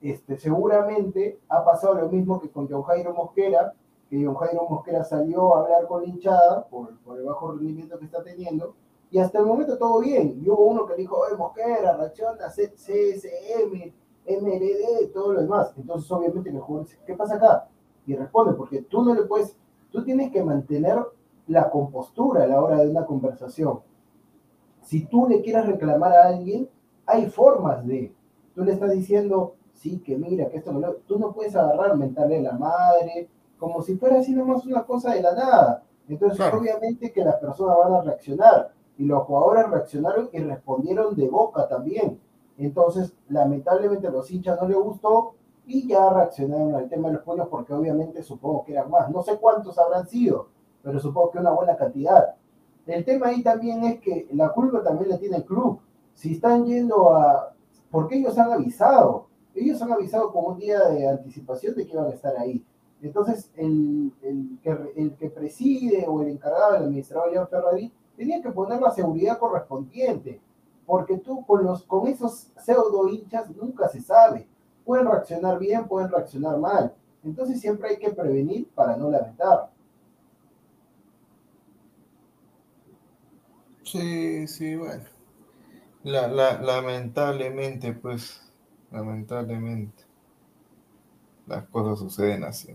[0.00, 3.72] Este, seguramente ha pasado lo mismo que con John Jairo Mosquera,
[4.10, 7.98] que John Jairo Mosquera salió a hablar con la hinchada por, por el bajo rendimiento
[7.98, 8.74] que está teniendo,
[9.10, 10.40] y hasta el momento todo bien.
[10.44, 13.92] Y hubo uno que dijo, oye, Mosquera, reacciona, CSM,
[14.28, 15.72] MLD, todo lo demás.
[15.76, 17.68] Entonces, obviamente, el jugador dice, ¿qué pasa acá?
[18.06, 19.56] Y responde, porque tú no le puedes,
[19.90, 20.98] tú tienes que mantener
[21.46, 23.80] la compostura a la hora de una conversación.
[24.82, 26.68] Si tú le quieres reclamar a alguien,
[27.06, 28.14] hay formas de,
[28.54, 32.38] tú le estás diciendo, sí, que mira, que esto, lo tú no puedes agarrar, mentarle
[32.38, 35.82] a la madre, como si fuera así nomás una cosa de la nada.
[36.08, 36.58] Entonces, Claro.
[36.58, 38.72] obviamente que las personas van a reaccionar.
[38.96, 42.18] Y los jugadores reaccionaron y respondieron de boca también.
[42.58, 45.34] Entonces, lamentablemente los hinchas no les gustó
[45.64, 49.08] y ya reaccionaron al tema de los puños porque obviamente supongo que eran más.
[49.10, 50.48] No sé cuántos habrán sido,
[50.82, 52.34] pero supongo que una buena cantidad.
[52.86, 55.80] El tema ahí también es que la culpa también la tiene el club.
[56.14, 57.54] Si están yendo a...
[57.90, 59.26] Porque ellos han avisado.
[59.54, 62.64] Ellos han avisado con un día de anticipación de que iban a estar ahí.
[63.00, 68.80] Entonces, el, el que, preside o el encargado, el administrador Jan Ferrari, tenía que poner
[68.80, 70.40] la seguridad correspondiente.
[70.88, 74.48] Porque tú con, los, con esos pseudo hinchas nunca se sabe.
[74.86, 76.94] Pueden reaccionar bien, pueden reaccionar mal.
[77.24, 79.70] Entonces siempre hay que prevenir para no lamentar.
[83.82, 85.04] Sí, sí, bueno.
[86.02, 88.40] La, la- lamentablemente, pues,
[88.90, 90.04] lamentablemente,
[91.46, 92.68] las cosas suceden así.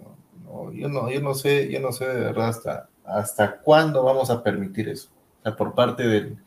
[0.43, 4.29] No, yo no, yo no sé, yo no sé de verdad hasta, hasta cuándo vamos
[4.29, 5.09] a permitir eso.
[5.39, 6.42] O sea, por parte del,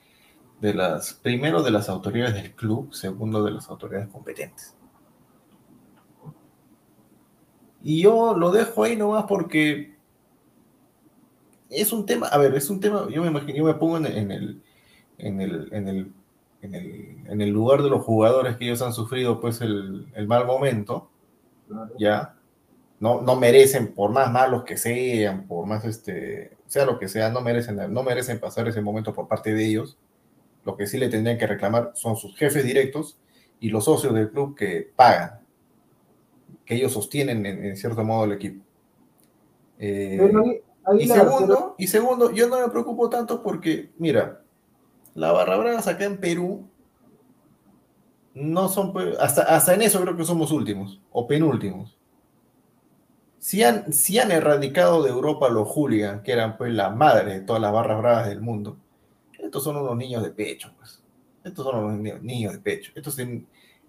[0.61, 4.75] de las, primero de las autoridades del club, segundo de las autoridades competentes.
[7.83, 9.97] Y yo lo dejo ahí nomás porque
[11.71, 14.07] es un tema, a ver, es un tema, yo me imagino, yo me pongo en,
[14.07, 14.31] el, en
[15.41, 16.13] el, en el,
[16.63, 20.27] en el, en el lugar de los jugadores que ellos han sufrido pues el, el
[20.27, 21.11] mal momento,
[21.99, 22.37] ya,
[22.99, 27.31] no, no merecen, por más malos que sean, por más este, sea lo que sea,
[27.31, 29.99] no merecen, no merecen pasar ese momento por parte de ellos.
[30.67, 33.17] Lo que sí le tendrían que reclamar son sus jefes directos
[33.61, 35.41] y los socios del club que pagan,
[36.65, 38.65] que ellos sostienen en, cierto modo el equipo.
[39.79, 40.19] Eh,
[40.99, 44.43] y, segundo, y segundo, yo no me preocupo tanto porque, mira,
[45.15, 46.69] la barra brava acá en Perú
[48.35, 51.97] no son, pues, hasta, hasta en eso creo que somos últimos o penúltimos.
[53.39, 57.41] Si han, si han erradicado de Europa los hooligans, que eran pues la madre de
[57.43, 58.79] todas las barras bravas del mundo,
[59.47, 61.03] estos son unos niños de pecho, pues.
[61.45, 62.93] Estos son unos niños de pecho.
[62.95, 63.47] Estos en,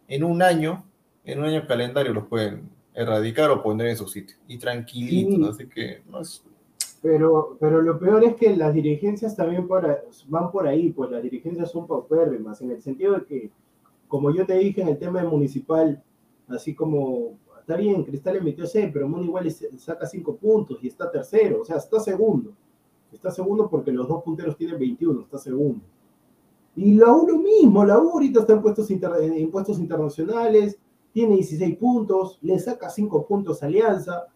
[0.07, 0.85] en un año,
[1.25, 4.37] en un año calendario los pueden erradicar o poner en su sitio.
[4.47, 6.43] Y tranquilitos, así que no es,
[7.01, 9.67] pero, pero lo peor es que las dirigencias también
[10.27, 13.51] van por ahí, pues las dirigencias son paupérrimas, en el sentido de que,
[14.07, 16.01] como yo te dije en el tema de municipal,
[16.47, 21.09] así como, está bien, Cristal emitió 6, pero Mono igual saca 5 puntos y está
[21.11, 22.53] tercero, o sea, está segundo.
[23.11, 25.81] Está segundo porque los dos punteros tienen 21, está segundo.
[26.75, 30.77] Y la U mismo, la U ahorita está en puestos, internacionales,
[31.11, 34.27] tiene 16 puntos, le saca 5 puntos a Alianza,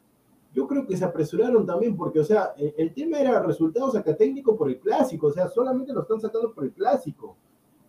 [0.54, 4.58] yo creo que se apresuraron también porque, o sea, el, tema era resultados acá técnico
[4.58, 7.38] por el clásico, o sea, solamente lo están sacando por el clásico,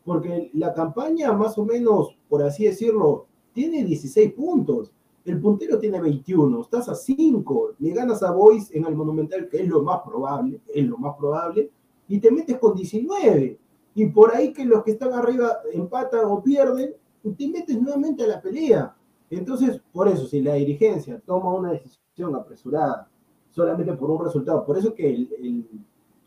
[0.05, 4.93] porque la campaña más o menos, por así decirlo, tiene 16 puntos,
[5.25, 9.63] el puntero tiene 21, estás a 5, le ganas a Boys en el Monumental, que
[9.63, 11.71] es lo más probable, es lo más probable,
[12.09, 13.59] y te metes con 19,
[13.95, 16.95] y por ahí que los que están arriba empatan o pierden,
[17.37, 18.97] te metes nuevamente a la pelea.
[19.31, 23.09] Entonces, por eso, si la dirigencia toma una decisión apresurada,
[23.51, 24.65] solamente por un resultado.
[24.65, 25.67] Por eso que el,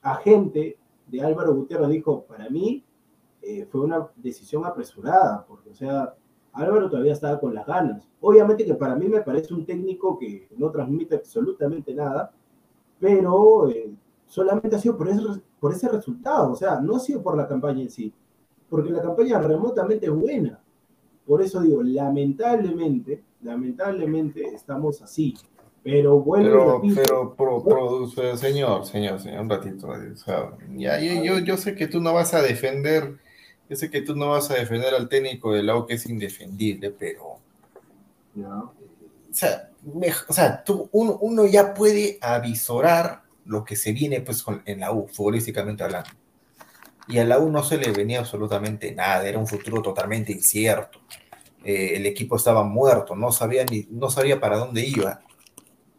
[0.02, 0.78] agente
[1.08, 2.84] de Álvaro Gutiérrez dijo, para mí
[3.42, 6.14] eh, fue una decisión apresurada, porque, o sea,
[6.56, 8.08] Álvaro todavía estaba con las ganas.
[8.22, 12.32] Obviamente que para mí me parece un técnico que no transmite absolutamente nada,
[13.00, 13.94] pero eh,
[14.26, 15.22] solamente ha sido por ese,
[15.60, 18.14] por ese resultado, o sea, no ha sido por la campaña en sí,
[18.70, 20.60] porque la campaña remotamente es buena.
[21.26, 25.34] Por eso digo, lamentablemente, lamentablemente estamos así.
[25.84, 26.82] Pero bueno.
[26.96, 29.88] Pero, pero señor, señor, señor, un ratito.
[30.76, 33.18] ya, yo, yo sé que tú no vas a defender,
[33.70, 36.92] yo sé que tú no vas a defender al técnico del lado que es indefendible,
[36.92, 37.40] pero.
[38.38, 38.74] O
[39.32, 39.70] sea,
[40.28, 44.92] o sea tú, uno, uno, ya puede avisorar lo que se viene pues en la
[44.92, 46.10] U, futbolísticamente hablando.
[47.08, 51.00] Y a la U no se le venía absolutamente nada, era un futuro totalmente incierto.
[51.64, 55.22] Eh, el equipo estaba muerto, no sabía, ni, no sabía para dónde iba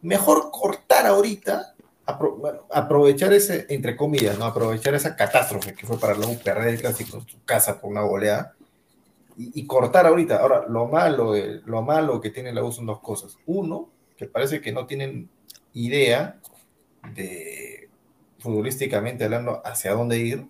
[0.07, 1.75] mejor cortar ahorita,
[2.07, 4.45] aprovechar ese, entre comillas, ¿no?
[4.45, 8.03] Aprovechar esa catástrofe que fue para la U perder el clásico su casa por una
[8.03, 8.55] goleada
[9.37, 10.39] y, cortar ahorita.
[10.39, 11.35] Ahora, lo malo,
[11.65, 13.37] lo malo que tiene la U son dos cosas.
[13.47, 15.29] Uno, que parece que no tienen
[15.75, 16.39] idea
[17.15, 17.89] de
[18.39, 20.47] futbolísticamente hablando hacia dónde ir.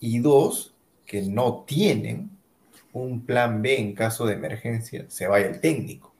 [0.00, 0.74] Y dos,
[1.06, 2.30] que no tienen
[2.92, 6.15] un plan B en caso de emergencia, se vaya el técnico.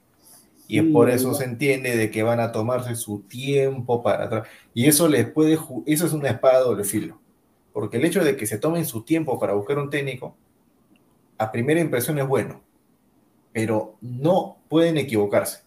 [0.68, 4.48] Y es por eso se entiende de que van a tomarse su tiempo para atrás.
[4.74, 7.18] Y eso les puede, eso es una espada de doble filo.
[7.72, 10.34] Porque el hecho de que se tomen su tiempo para buscar un técnico,
[11.38, 12.60] a primera impresión es bueno.
[13.52, 15.60] Pero no pueden equivocarse.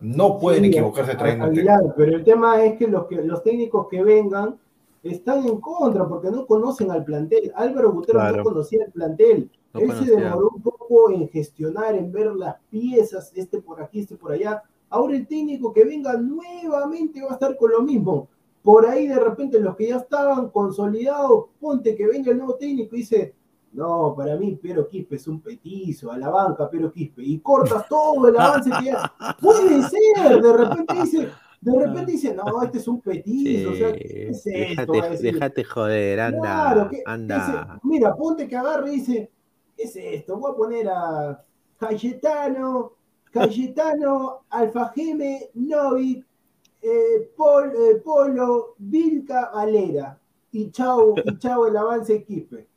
[0.00, 1.48] No pueden equivocarse trayendo
[1.96, 4.58] Pero el tema es que los, que los técnicos que vengan
[5.02, 7.52] están en contra porque no conocen al plantel.
[7.54, 9.50] Álvaro Gutiérrez no conocía el plantel.
[9.74, 14.16] Él se demoró un poco en gestionar, en ver las piezas, este por aquí, este
[14.16, 14.62] por allá.
[14.90, 18.28] Ahora el técnico que venga nuevamente va a estar con lo mismo.
[18.62, 22.94] Por ahí de repente los que ya estaban consolidados, ponte que venga el nuevo técnico
[22.94, 23.34] y dice,
[23.72, 27.88] no, para mí Pero Quispe es un petizo, a la banca Pero Quispe, y cortas
[27.88, 29.12] todo el avance que ya...
[29.40, 31.28] Puede ser, de repente dice,
[31.60, 34.92] de repente dice, no, este es un petizo, o sea, ¿qué es esto?
[35.20, 37.80] Déjate, joder, anda, anda.
[37.82, 39.30] mira, ponte que agarre y dice,
[39.84, 40.36] es esto?
[40.36, 41.44] Voy a poner a
[41.78, 42.92] Cayetano,
[43.30, 46.24] Cayetano, Alfajeme, Novik,
[46.82, 50.18] eh, eh, Polo, Vilca, Valera.
[50.50, 52.68] Y chao, y chao el avance equipe.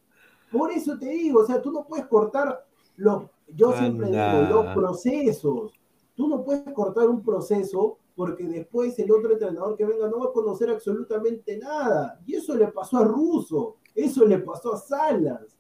[0.52, 4.74] Por eso te digo, o sea, tú no puedes cortar los, yo siempre digo, los
[4.74, 5.74] procesos.
[6.16, 10.28] Tú no puedes cortar un proceso porque después el otro entrenador que venga no va
[10.28, 12.20] a conocer absolutamente nada.
[12.26, 13.76] Y eso le pasó a Russo.
[13.94, 15.55] Eso le pasó a Salas.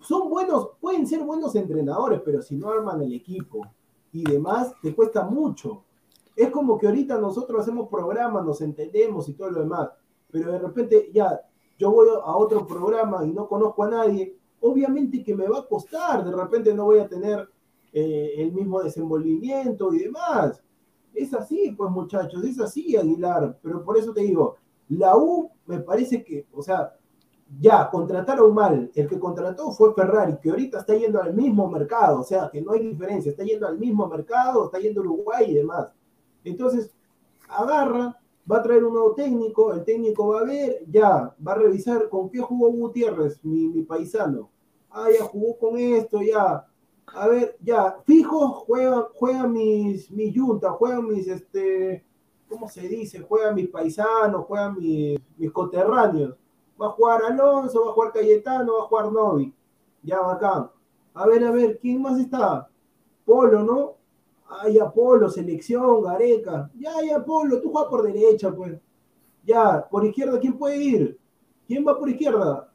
[0.00, 3.62] Son buenos, pueden ser buenos entrenadores, pero si no arman el equipo
[4.12, 5.84] y demás, te cuesta mucho.
[6.36, 9.90] Es como que ahorita nosotros hacemos programas, nos entendemos y todo lo demás,
[10.30, 11.40] pero de repente ya
[11.78, 15.66] yo voy a otro programa y no conozco a nadie, obviamente que me va a
[15.66, 17.48] costar, de repente no voy a tener
[17.92, 20.60] eh, el mismo desenvolvimiento y demás.
[21.12, 24.56] Es así, pues muchachos, es así, Aguilar, pero por eso te digo,
[24.88, 26.96] la U me parece que, o sea,
[27.60, 32.20] ya contrataron mal, el que contrató fue Ferrari, que ahorita está yendo al mismo mercado,
[32.20, 35.50] o sea, que no hay diferencia, está yendo al mismo mercado, está yendo a Uruguay
[35.50, 35.92] y demás.
[36.42, 36.90] Entonces,
[37.48, 38.18] agarra,
[38.50, 42.08] va a traer un nuevo técnico, el técnico va a ver, ya, va a revisar
[42.08, 44.50] con qué jugó Gutiérrez, mi, mi paisano.
[44.90, 46.66] Ah, ya jugó con esto, ya.
[47.06, 52.04] A ver, ya, fijo, juegan juega mis, mis juntas, juegan mis, este,
[52.48, 53.20] ¿cómo se dice?
[53.20, 56.36] Juegan mis paisanos, juegan mis, mis coterráneos.
[56.80, 59.54] Va a jugar Alonso, va a jugar Cayetano, va a jugar Novi.
[60.02, 60.70] Ya, bacán.
[61.14, 62.68] A ver, a ver, ¿quién más está?
[63.24, 63.94] Polo, ¿no?
[64.48, 66.70] Ay, Apolo, selección, Gareca.
[66.78, 68.78] Ya, ya, Apolo, tú juegas por derecha, pues.
[69.44, 71.18] Ya, por izquierda, ¿quién puede ir?
[71.66, 72.72] ¿Quién va por izquierda?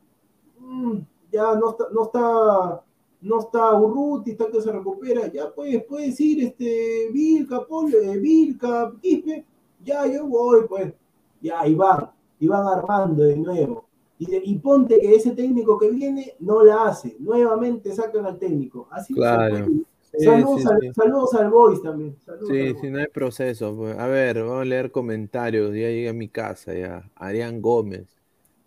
[0.60, 1.00] Mm,
[1.32, 2.84] ya no está, no está,
[3.22, 5.28] no está Urruti, está que se recupera.
[5.28, 9.46] Ya, pues, puedes ir, este, Vilca, Polo, eh, Vilca, Quispe.
[9.84, 10.94] Ya, yo voy, pues.
[11.42, 13.89] Ya, y van armando de nuevo.
[14.22, 17.16] Y, ponte que ese técnico que viene no la hace.
[17.20, 18.88] Nuevamente sacan al técnico.
[18.92, 19.66] Así Claro.
[20.12, 20.94] Sí, saludos, sí, al, sí.
[20.94, 22.16] saludos al Boys también.
[22.26, 23.76] Saludos Sí, sí, no hay proceso.
[23.78, 23.98] pues.
[23.98, 25.70] A ver, vamos a leer comentarios.
[25.70, 27.10] Ya llegué a mi casa, ya.
[27.16, 28.20] Arián Gómez.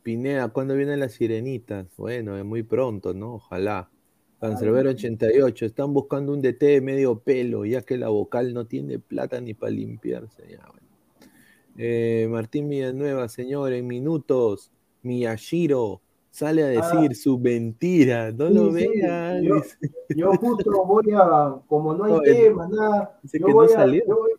[0.02, 1.86] Pineda, ¿cuándo vienen las sirenitas?
[1.96, 3.34] Bueno, es muy pronto, ¿no?
[3.34, 3.90] Ojalá.
[4.40, 8.98] Cancerbero 88, están buscando un DT de medio pelo, ya que la vocal no tiene
[8.98, 10.42] plata ni para limpiarse.
[10.50, 10.88] Ya, bueno.
[11.76, 14.72] Eh, Martín Villanueva, señor, en minutos,
[15.02, 16.00] Miyashiro
[16.30, 17.14] sale a decir Ah.
[17.14, 18.32] su mentira.
[18.32, 19.42] No Sí, lo vean.
[19.42, 19.62] yo-.
[20.16, 23.68] Yo justo voy a, como no hay No, tema, nada, dice yo que no voy
[23.76, 24.30] a, yo voy-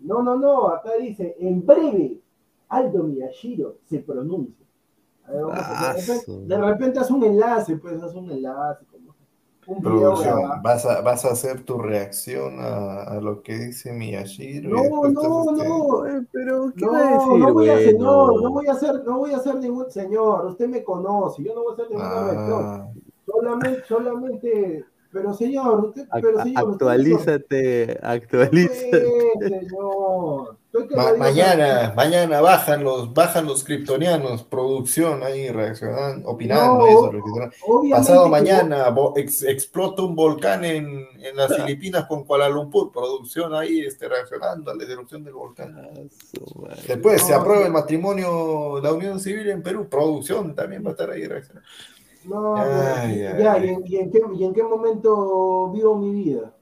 [0.00, 2.18] no, no, no, acá dice, en breve,
[2.68, 4.66] Aldo Miyashiro se pronuncia.
[5.24, 8.30] A ver, vamos a- de, su repente, de repente haz un enlace, pues haz un
[8.30, 9.11] enlace, como
[9.66, 10.62] un Producción.
[10.62, 14.70] ¿vas a, vas a hacer tu reacción a, a lo que dice Miyashiro?
[14.70, 17.38] No, no, este, no, Eh, Pero, ¿qué no, va a decir?
[17.38, 18.40] no voy a hacer, no, Bueno.
[18.42, 21.62] no voy a hacer, no voy a hacer ningún señor, usted me conoce, yo no
[21.62, 22.64] voy a hacer ninguna reacción.
[22.64, 22.88] Ah,
[23.24, 29.06] Solamente, solamente, pero señor, usted, pero señor, usted Actualízate, actualízate.
[29.38, 30.56] Pues, señor.
[30.96, 37.10] Ma- mañana, mañana bajan los, bajan los kryptonianos, producción ahí reaccionando, opinando No, eso,
[37.90, 40.86] Pasado mañana ex- explota un volcán en,
[41.20, 45.76] en las Filipinas con Kuala Lumpur, producción ahí este, reaccionando a la erupción del volcán.
[45.78, 46.00] Ah.
[46.88, 47.66] Después se aprueba no.
[47.66, 51.68] el matrimonio, la unión civil en Perú, producción también va a estar ahí reaccionando.
[52.24, 53.64] No, Ay, pero- ay, ya, ay.
[53.64, 56.52] ¿y en, y en qué, y en qué momento vivo mi vida?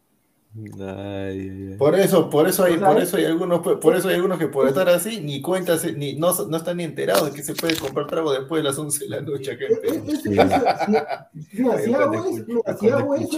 [0.80, 1.76] Ay.
[1.78, 4.48] Por eso, por eso hay, por es- eso hay algunos, por eso hay algunos que
[4.48, 7.76] por estar así, ni cuentas, ni, no, no están ni enterados de que se puede
[7.76, 10.04] comprar trago después de las 11 de la noche acá en Es- Perú.
[10.08, 10.28] es- Sí.
[10.28, 13.36] si- mira, si Ay, hago eso, mira, si hago eso,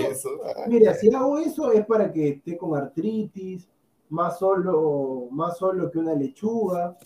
[0.69, 3.69] mira, si hago eso es para que esté con artritis,
[4.09, 6.97] más solo, más solo que una lechuga.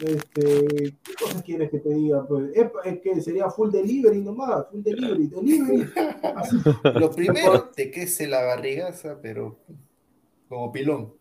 [0.00, 2.26] Este, ¿qué cosas quieres que te diga?
[2.26, 5.90] Pues es, es que sería full delivery nomás, full delivery, delivery.
[6.94, 9.58] Lo primero te quece la barrigaza, pero
[10.48, 11.14] como pilón.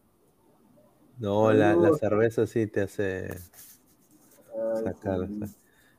[1.18, 3.30] No, la, la cerveza sí te hace
[4.84, 5.28] sacar.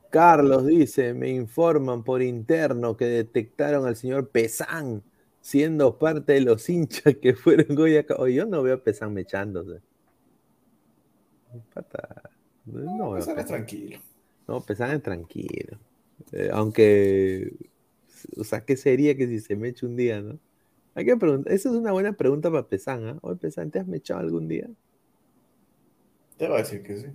[0.09, 5.03] Carlos dice, me informan por interno que detectaron al señor Pesán
[5.41, 8.15] siendo parte de los hinchas que fueron hoy acá.
[8.17, 9.81] Oye, yo no veo a Pesán mechándose.
[11.73, 12.18] Pata,
[12.71, 13.99] no, no a Pues tranquilo.
[14.47, 15.77] No, Pesán es tranquilo.
[16.31, 17.53] Eh, aunque,
[18.37, 20.39] o sea, ¿qué sería que si se me echa un día, no?
[20.95, 23.17] Hay que preguntar, esa es una buena pregunta para Pesán, ¿ah?
[23.21, 24.67] Oye, Pesán, ¿te has mechado algún día?
[26.37, 27.07] Te va a decir que sí.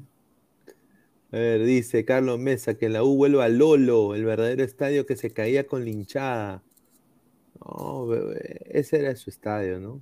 [1.32, 5.16] A ver, dice Carlos Mesa que la U vuelva a Lolo, el verdadero estadio que
[5.16, 6.62] se caía con linchada.
[7.61, 10.00] No, bebé, ese era su estadio, ¿no?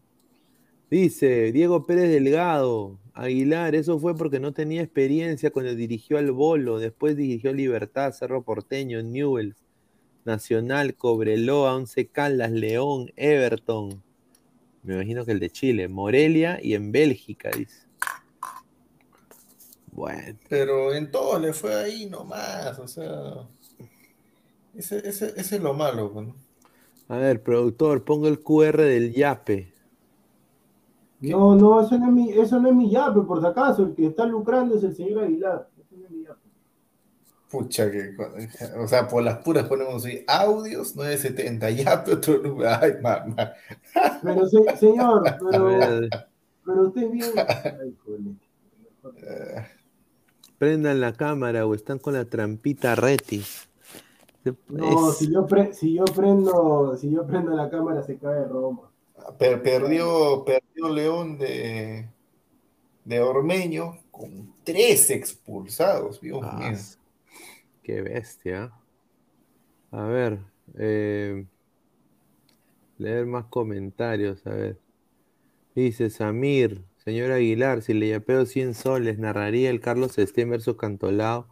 [0.92, 6.78] Dice Diego Pérez Delgado, Aguilar, eso fue porque no tenía experiencia cuando dirigió al Bolo,
[6.78, 9.56] después dirigió Libertad, Cerro Porteño, Newell's,
[10.26, 14.02] Nacional, Cobreloa, Once Caldas, León, Everton.
[14.82, 17.86] Me imagino que el de Chile, Morelia y en Bélgica, dice.
[19.92, 20.38] Bueno.
[20.50, 23.48] Pero en todo le fue ahí nomás, o sea.
[24.76, 26.36] Ese, ese, ese es lo malo, pues, ¿no?
[27.08, 29.71] A ver, productor, pongo el QR del Yape.
[31.30, 33.84] No, no, eso no, es mi, eso no es mi yape, por si acaso.
[33.84, 35.68] El que está lucrando es el señor Aguilar.
[35.78, 36.40] Eso no es mi yape.
[37.50, 38.14] Pucha, que,
[38.78, 42.70] o sea, por las puras ponemos ahí audios 970, ya, pero otro número.
[42.80, 43.52] Ay, mamá.
[44.22, 45.68] Pero, se- señor, pero,
[46.64, 47.30] pero usted bien.
[47.36, 47.94] Ay.
[49.22, 49.66] Eh,
[50.58, 53.42] Prendan la cámara o están con la trampita reti.
[54.68, 58.44] No, Es- si yo, pre- si yo prendo, si yo prendo la cámara se cae
[58.46, 58.90] Roma.
[59.38, 62.08] Per- perdió, perdió León de,
[63.04, 66.78] de Ormeño con tres expulsados, Dios Ah, mío.
[67.82, 68.72] Qué bestia.
[69.90, 70.38] A ver,
[70.78, 71.44] eh,
[72.98, 74.78] leer más comentarios, a ver.
[75.74, 81.48] Dice Samir, señor Aguilar, si le yapeo 100 soles, ¿narraría el Carlos Estén versus Cantolao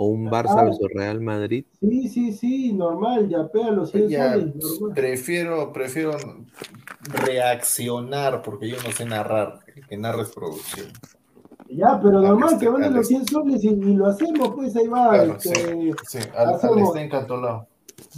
[0.00, 0.64] o un Barça Ah.
[0.64, 1.64] versus Real Madrid?
[1.80, 4.92] Sí, sí, sí, normal, ya pega los 100 Ya, soles, normal.
[4.94, 6.12] prefiero, prefiero
[7.24, 10.86] reaccionar porque yo no sé narrar, el que narra es producción.
[11.68, 14.74] Ya, pero Al normal este- que al los 100 soles y, y lo hacemos, pues
[14.76, 15.10] ahí va.
[15.10, 16.94] Claro, este, Sí, al, al hacemos-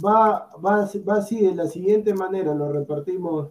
[0.05, 3.49] va, va, va así, de la siguiente manera, lo repartimos.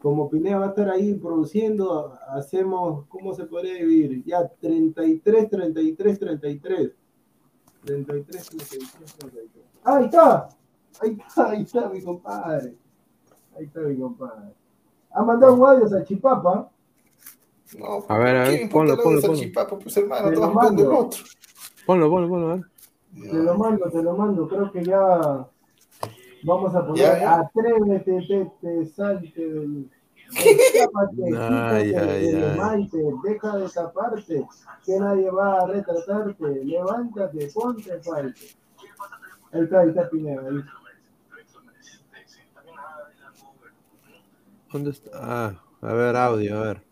[0.00, 4.22] Como Pineda va a estar ahí produciendo, hacemos, ¿cómo se podría dividir?
[4.24, 6.92] Ya, 33, 33, 33.
[7.86, 9.64] 33, 33, 33.
[9.84, 10.48] ¡Ah, ahí está!
[11.00, 12.74] Ahí está, ahí está mi compadre.
[13.56, 14.54] Ahí está mi compadre.
[15.12, 16.70] Ha mandado un audio a Chipapa.
[17.78, 19.36] No, A ver, a ¿qué ver, ponlo, ponlo, ponlo.
[19.36, 19.78] Salchipapa?
[19.78, 21.24] Pues hermano, Te buscando el otro.
[21.86, 22.64] Ponlo, ponlo, ponlo, a ver.
[23.30, 24.48] Te lo mando, te lo mando.
[24.48, 25.48] Creo que ya
[26.44, 27.40] vamos a poner Ya, ya.
[27.40, 29.90] atrévete, te, te, salte del.
[30.34, 32.90] Ay, ay, ay.
[33.24, 34.46] deja de taparte,
[34.84, 37.90] que nadie va a retratarte, levántate, ponte
[39.52, 40.64] está, ahí está Pineda, ahí.
[44.72, 45.10] ¿Dónde está?
[45.14, 46.82] Ah, a ver, audio, a ver.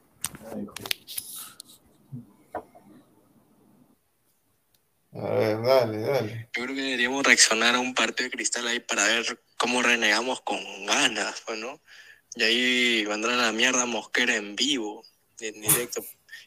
[5.12, 6.49] A ver, dale, dale.
[6.57, 10.41] Yo creo que deberíamos reaccionar a un partido de cristal ahí para ver cómo renegamos
[10.41, 11.80] con ganas, pues, ¿no?
[12.37, 15.05] Y ahí vendrá la mierda mosquera en vivo,
[15.41, 16.05] en directo.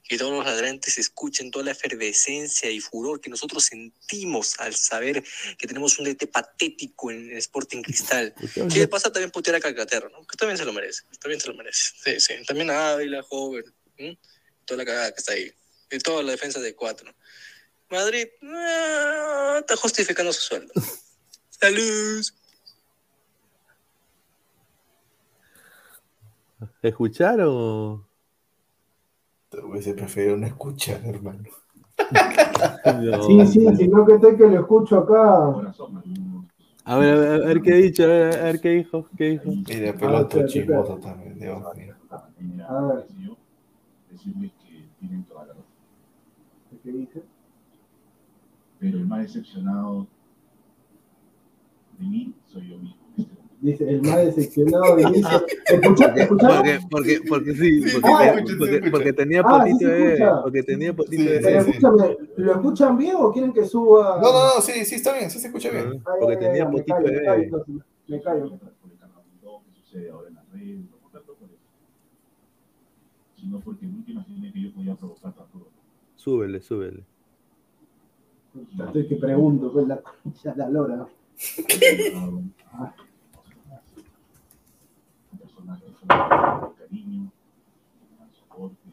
[0.08, 5.24] Que todos los ladrantes escuchen toda la efervescencia y furor que nosotros sentimos al saber
[5.58, 8.34] que tenemos un DT patético en el Sporting Cristal.
[8.54, 10.26] ¿Qué le pasa también putear a Calcaterra, no?
[10.26, 11.92] Que también se lo merece, también se lo merece.
[12.04, 12.34] Sí, sí.
[12.46, 13.66] También a Ávila, Joven,
[14.66, 15.52] toda la cagada que está ahí.
[15.92, 17.14] Y toda la defensa de cuatro.
[17.90, 20.74] Madrid ah, está justificando su sueldo.
[21.50, 22.26] Salud.
[26.82, 28.06] ¿Escucharon?
[29.64, 31.44] Hubiese preferido no escuchar, hermano.
[32.86, 33.22] No.
[33.24, 35.48] Sí, sí, sino que estoy que lo escucho acá.
[36.84, 39.10] A ver, a ver, a ver qué he dicho, a ver, a ver qué dijo,
[39.18, 39.44] qué dijo.
[39.46, 41.96] Mira, Ah, pelota chismoso también, Dios mío.
[42.10, 43.08] A ver,
[44.10, 45.66] decirles que tienen toda la razón.
[46.84, 47.24] ¿qué dice?
[48.80, 50.08] Pero el más decepcionado
[51.98, 52.97] de mí soy yo mismo.
[53.60, 55.22] Dice, el más decepcionado de mí.
[55.66, 56.58] ¿Escucha- ¿Escucharon?
[56.64, 60.94] Porque, porque, porque sí, Sí, porque, porque, tenía Ah, sí potito se de porque tenía
[60.96, 64.20] potito Sí, de Pero escúchame, ¿lo escuchan bien o quieren que suba?
[64.22, 66.02] No, no, no, sí, sí, está bien, sí se escucha bien.
[66.06, 67.44] Ah, Porque tenía me potito callo, de me callo, bebé.
[67.46, 67.76] entonces,
[68.08, 68.50] Me callo.
[68.60, 69.24] Por el carnaval
[69.66, 71.58] que sucede ahora en las redes, no tanto por eso,
[73.42, 75.72] sino porque nunca imaginé que yo podía provocar tanto dolor.
[76.16, 77.04] Súbele, súbele.
[78.86, 81.08] Estoy que pregunto, pues la concha de la lora.
[82.72, 82.94] Ah.
[85.60, 85.74] Un
[86.08, 87.32] con cariño,
[88.18, 88.90] con soporte.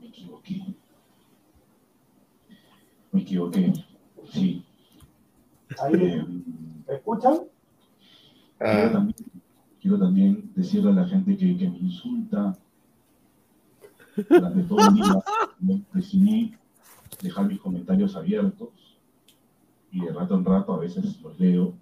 [0.00, 0.62] Me equivoqué.
[3.12, 3.72] Me equivoqué,
[4.32, 4.64] sí.
[5.80, 6.26] Ahí, Eh,
[6.86, 7.34] ¿me escuchan?
[8.58, 9.16] Quiero Ah, también,
[9.80, 12.56] quiero también decirle a la gente que, que me insulta
[14.28, 15.14] durante todo el día.
[15.60, 16.54] Me decidí
[17.22, 18.70] dejar mis comentarios abiertos
[19.92, 21.74] y de rato en rato a veces los leo.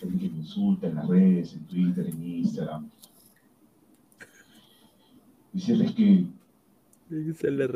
[0.00, 2.90] Gente que me insulta en las redes, en Twitter, en Instagram.
[5.52, 6.26] Decirles que
[7.08, 7.68] Se le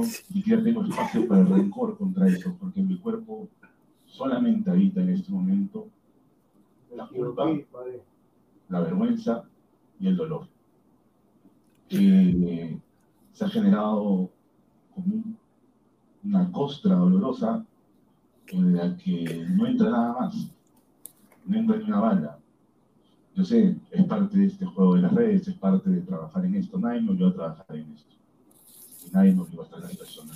[0.00, 3.48] ni siquiera tengo espacio para el rencor contra eso, porque mi cuerpo
[4.06, 5.88] solamente habita en este momento
[6.96, 7.44] la culpa,
[8.68, 9.44] la vergüenza
[10.00, 10.48] y el dolor.
[11.88, 12.78] Que
[13.34, 14.30] se ha generado
[14.94, 15.36] como un-
[16.24, 17.64] una costra dolorosa
[18.48, 20.50] en la que no entra nada más,
[21.50, 22.38] entra ni una bala.
[23.34, 26.54] Yo sé, es parte de este juego de las redes, es parte de trabajar en
[26.56, 26.78] esto.
[26.78, 28.14] Nadie me obligó a trabajar en esto.
[29.06, 30.28] Y nadie me obligó a estar en la situación.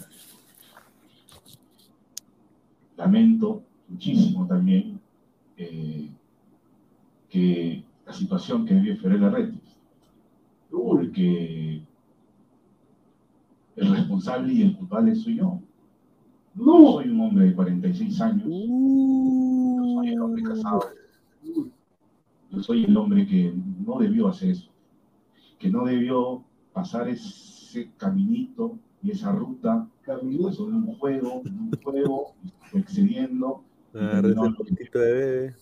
[2.97, 4.99] Lamento muchísimo también
[5.59, 6.11] eh,
[7.29, 9.61] que la situación que vive Fiorella Retis,
[10.71, 11.83] porque
[13.77, 15.61] el responsable y el culpable soy yo.
[16.55, 18.45] No soy un hombre de 46 años.
[18.47, 20.81] Yo soy el hombre casado.
[22.51, 23.53] Yo soy el hombre que
[23.85, 24.71] no debió hacer eso.
[25.59, 29.89] Que no debió pasar ese caminito y esa ruta.
[30.03, 30.53] Caminito.
[30.53, 32.35] Sobre un juego, un juego,
[32.73, 33.65] excediendo.
[33.95, 35.55] Ah, terminó lo, que, de bebé.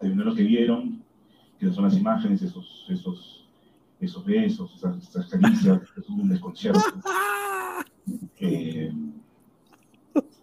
[0.00, 1.02] terminó lo que vieron,
[1.58, 3.46] que son las imágenes, esos, esos,
[4.00, 6.80] esos besos, esas, esas caricias, es un desconcierto.
[8.42, 8.90] Eh,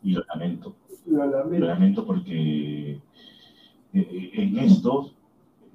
[0.04, 0.76] y lo lamento.
[1.08, 3.00] Lo lamento, lo lamento porque eh,
[3.94, 5.12] eh, en esto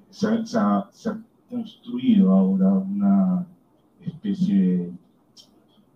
[0.09, 1.19] se ha, se, ha, se ha,
[1.49, 3.45] construido ahora una
[4.01, 4.93] especie de...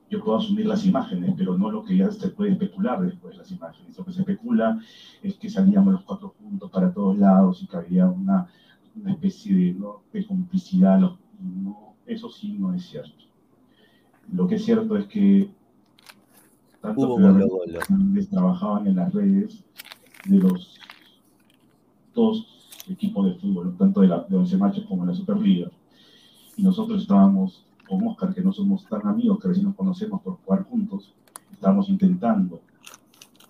[0.09, 3.39] Yo puedo asumir las imágenes, pero no lo que ya se puede especular después de
[3.39, 3.97] las imágenes.
[3.97, 4.79] Lo que se especula
[5.23, 8.47] es que salíamos los cuatro puntos para todos lados y que había una,
[8.95, 10.03] una especie de, ¿no?
[10.13, 10.99] de complicidad.
[10.99, 13.25] No, eso sí no es cierto.
[14.31, 15.49] Lo que es cierto es que
[16.95, 17.61] tanto
[18.13, 19.63] que trabajaban en las redes
[20.25, 20.79] de los
[22.13, 22.47] dos
[22.89, 25.69] equipos de fútbol, tanto de, la, de Once Machos como de la Superliga.
[26.55, 30.37] Y nosotros estábamos con Oscar, que no somos tan amigos, que recién nos conocemos por
[30.37, 31.13] jugar juntos,
[31.51, 32.61] estábamos intentando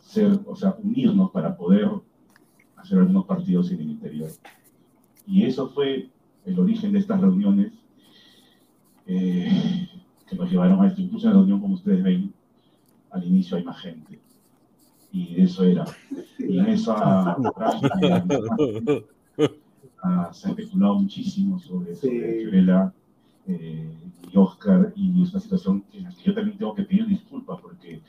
[0.01, 1.89] ser, o sea, unirnos para poder
[2.75, 4.29] hacer algunos partidos en el interior.
[5.25, 6.09] Y eso fue
[6.45, 7.73] el origen de estas reuniones
[9.05, 9.89] eh,
[10.27, 11.01] que nos llevaron a esto.
[11.01, 12.33] Incluso en la reunión, como ustedes ven,
[13.11, 14.19] al inicio hay más gente.
[15.11, 15.85] Y eso era.
[16.37, 17.37] Y en esa
[20.03, 22.93] ah, se ha especulado muchísimo sobre, sobre Fiorella
[23.47, 23.97] eh,
[24.31, 27.59] y Oscar, y es una situación en la que yo también tengo que pedir disculpas
[27.61, 28.01] porque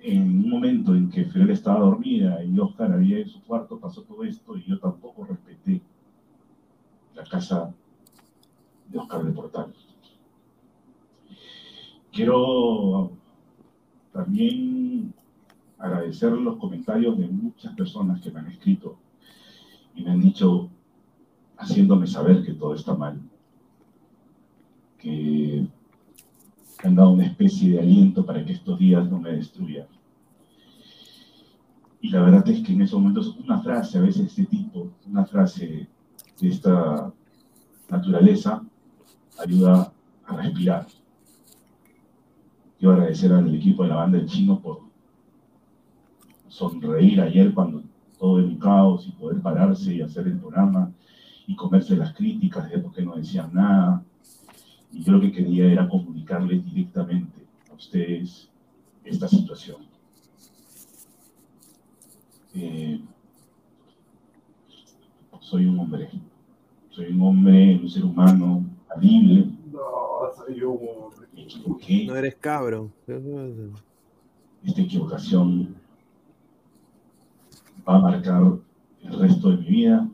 [0.00, 4.02] en un momento en que Fiorella estaba dormida y Oscar había en su cuarto, pasó
[4.02, 5.82] todo esto y yo tampoco respeté
[7.14, 7.74] la casa
[8.88, 9.74] de Oscar de Portal.
[12.12, 13.17] Quiero
[14.12, 15.12] también
[15.78, 18.98] agradecer los comentarios de muchas personas que me han escrito
[19.94, 20.68] y me han dicho,
[21.56, 23.20] haciéndome saber que todo está mal,
[24.98, 25.66] que
[26.84, 29.86] han dado una especie de aliento para que estos días no me destruyan.
[32.00, 34.92] Y la verdad es que en esos momentos una frase, a veces de este tipo,
[35.06, 35.88] una frase
[36.40, 37.12] de esta
[37.88, 38.62] naturaleza,
[39.38, 39.92] ayuda
[40.26, 40.86] a respirar.
[42.78, 44.80] Quiero agradecer al equipo de la banda del chino por
[46.48, 47.82] sonreír ayer cuando
[48.18, 50.92] todo era caos y poder pararse y hacer el programa
[51.46, 54.04] y comerse las críticas de por qué no decían nada.
[54.92, 58.48] Y yo lo que quería era comunicarles directamente a ustedes
[59.04, 59.78] esta situación.
[62.54, 63.00] Eh,
[65.40, 66.10] soy un hombre,
[66.90, 68.64] soy un hombre, un ser humano,
[69.00, 69.46] libre.
[69.72, 69.80] No,
[70.36, 71.17] soy un
[72.06, 72.90] no eres cabro.
[74.64, 75.76] Esta equivocación
[77.88, 78.58] va a marcar
[79.02, 80.08] el resto de mi vida.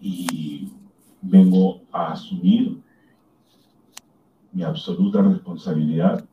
[0.00, 0.72] Y
[1.20, 2.80] vengo a asumir
[4.52, 6.24] mi absoluta responsabilidad.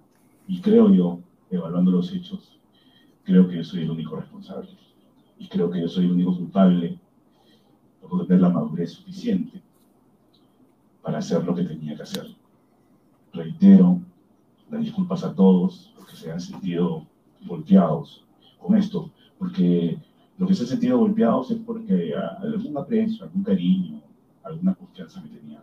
[0.48, 2.60] Y creo yo, evaluando los hechos,
[3.24, 4.70] creo que yo soy el único responsable.
[5.40, 7.00] Y creo que yo soy el único culpable
[8.02, 9.65] por no tener la madurez suficiente
[11.06, 12.26] para hacer lo que tenía que hacer.
[13.32, 14.02] Reitero
[14.72, 17.06] las disculpas a todos los que se han sentido
[17.46, 18.26] golpeados
[18.60, 20.00] con esto, porque
[20.40, 24.02] lo que se han sentido golpeados es porque algún aprecio, algún cariño,
[24.44, 25.62] alguna confianza me tenían.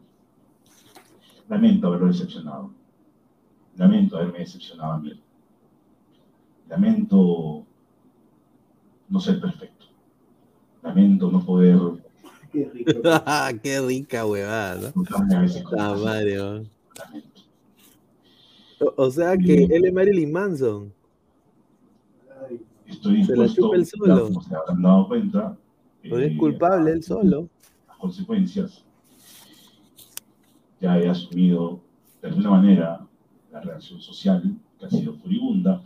[1.49, 2.71] Lamento haberlo decepcionado.
[3.77, 5.21] Lamento haberme decepcionado a mí.
[6.69, 7.65] Lamento
[9.09, 9.87] no ser perfecto.
[10.85, 11.81] Lamento no poder
[12.53, 12.93] Qué rico.
[13.63, 14.93] Qué rica huevada.
[15.79, 16.65] Ah, Mario.
[18.97, 20.93] O, sea que él es Marilyn Manson.
[22.87, 24.31] Estoy se la chupa el solo.
[24.51, 25.57] Habrán dado cuenta.
[26.05, 27.49] No es eh, culpable él solo.
[27.89, 28.85] Las consecuencias.
[30.81, 31.81] Ya he asumido
[32.21, 33.07] de alguna manera
[33.51, 35.83] la reacción social que ha sido furibunda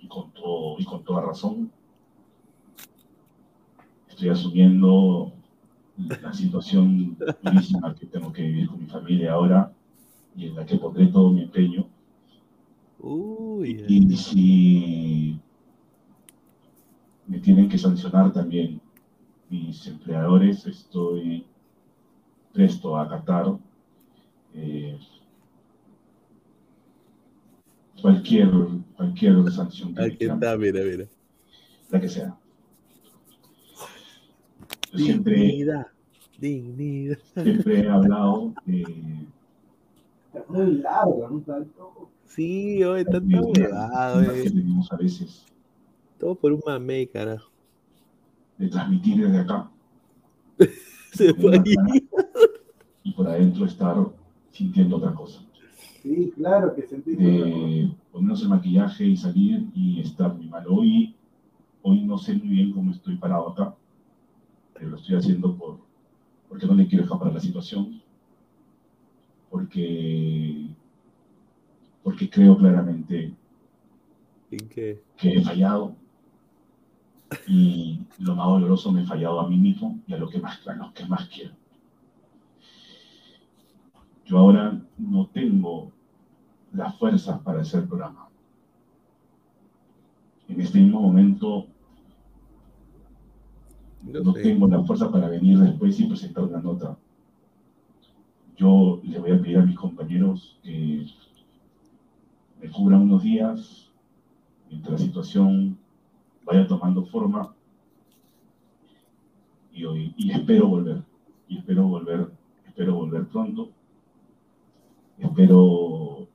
[0.00, 1.70] y con, todo, y con toda razón.
[4.08, 5.32] Estoy asumiendo
[5.96, 9.72] la situación durísima que tengo que vivir con mi familia ahora
[10.34, 11.86] y en la que pondré todo mi empeño.
[12.98, 15.40] Uy, y, si
[17.26, 18.80] me tienen que sancionar también
[19.50, 21.44] mis empleadores, estoy
[22.52, 23.58] presto a acatar
[24.54, 24.98] eh,
[28.00, 28.50] cualquier,
[28.96, 31.06] cualquier sanción que Aquí está, mira, mira.
[31.90, 32.36] La que sea.
[34.94, 35.36] Siempre,
[36.38, 37.18] dignidad.
[37.34, 38.82] Siempre he hablado de,
[40.34, 41.40] Es muy largo, ¿no?
[41.40, 42.10] Tanto.
[42.26, 44.50] Sí, hoy está bien, huevado, que eh.
[44.50, 45.44] tenemos a veces
[46.18, 47.50] Todo por un mame, carajo.
[48.58, 49.70] de transmitir desde acá
[51.12, 52.08] Se fue ahí.
[53.02, 53.96] y por adentro estar
[54.50, 55.42] sintiendo otra cosa.
[56.02, 57.14] Sí, claro que sentí.
[57.14, 60.64] de ponernos el maquillaje y salir y estar muy mal.
[60.68, 61.14] Hoy,
[61.82, 63.74] hoy no sé muy bien cómo estoy parado acá,
[64.86, 65.80] lo estoy haciendo por,
[66.48, 68.02] porque no le quiero escapar la situación,
[69.50, 70.68] porque,
[72.02, 73.34] porque creo claramente
[74.50, 75.02] ¿En qué?
[75.16, 75.96] que he fallado
[77.46, 80.66] y lo más doloroso me he fallado a mí mismo y a lo que más,
[80.66, 81.54] a lo que más quiero.
[84.24, 85.92] Yo ahora no tengo
[86.72, 88.28] las fuerzas para hacer programa.
[90.48, 91.66] En este mismo momento
[94.02, 96.96] no tengo la fuerza para venir después y presentar una nota.
[98.56, 101.06] Yo le voy a pedir a mis compañeros que
[102.60, 103.90] me cubran unos días
[104.70, 105.78] mientras la situación
[106.44, 107.54] vaya tomando forma
[109.72, 111.02] y, hoy, y espero volver.
[111.48, 112.30] Y espero volver,
[112.66, 113.70] espero volver pronto.
[115.18, 116.28] Espero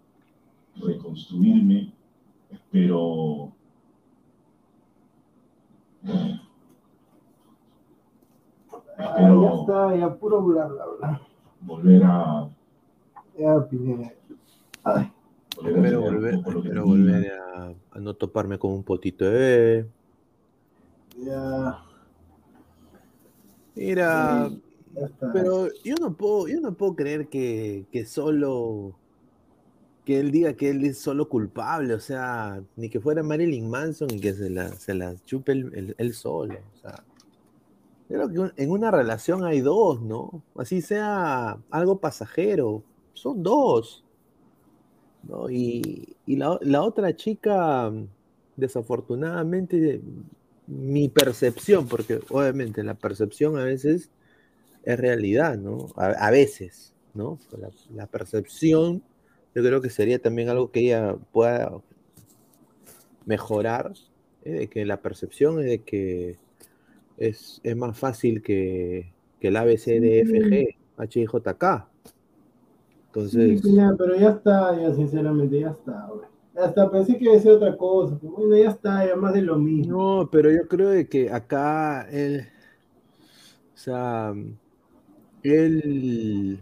[0.76, 1.94] reconstruirme.
[2.49, 3.52] Espero
[8.99, 11.21] espero ya está, ya puro bla, bla, bla.
[11.61, 12.49] volver a
[13.37, 14.11] Ya, Pineda.
[14.83, 15.11] Ay,
[15.55, 19.87] volver a Espero volver, espero volver a, a no toparme con un potito de bebé.
[21.23, 21.83] ya,
[23.75, 24.49] Mira,
[24.95, 25.31] ya está.
[25.33, 28.95] pero yo no puedo, yo no puedo creer que, que solo
[30.05, 34.09] que él diga que él es solo culpable, o sea, ni que fuera Marilyn Manson
[34.09, 36.55] y que se la, se la chupe él, él- él solo.
[36.75, 37.03] O sea,
[38.07, 40.43] creo que en una relación hay dos, ¿no?
[40.55, 44.03] Así sea algo pasajero, son dos.
[45.23, 45.49] ¿no?
[45.49, 47.91] Y, y la, la otra chica,
[48.55, 50.01] desafortunadamente,
[50.67, 54.09] mi percepción, porque obviamente la percepción a veces
[54.84, 55.88] es realidad, ¿no?
[55.95, 57.39] A, veces, ¿no?
[57.57, 59.03] La, la percepción,
[59.53, 61.71] yo creo que sería también algo que ella pueda
[63.25, 63.93] mejorar,
[64.43, 64.51] ¿eh?
[64.51, 66.38] de que la percepción es de que
[67.18, 71.88] es, es más fácil que, que el ABCDFG, HIJK.
[73.07, 76.27] Entonces, Sí, pero ya está, ya sinceramente, ya está, güey.
[76.56, 79.34] Ya está, pensé que iba a ser otra cosa, pero bueno, ya está, ya más
[79.34, 80.22] de lo mismo.
[80.22, 82.48] No, pero yo creo de que acá él,
[83.76, 84.34] o sea,
[85.44, 86.60] él,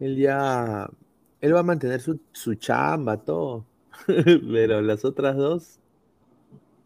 [0.00, 0.90] él ya,
[1.40, 3.64] él va a mantener su, su chamba, todo,
[4.06, 5.78] pero las otras dos,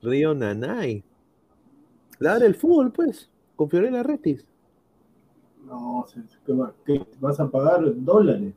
[0.03, 1.03] Río Nanay,
[2.19, 4.47] ladra el fútbol, pues, con Fiorella Retis.
[5.67, 6.07] No,
[6.47, 7.05] ¿qué, va- qué?
[7.21, 8.55] vas a pagar dólares.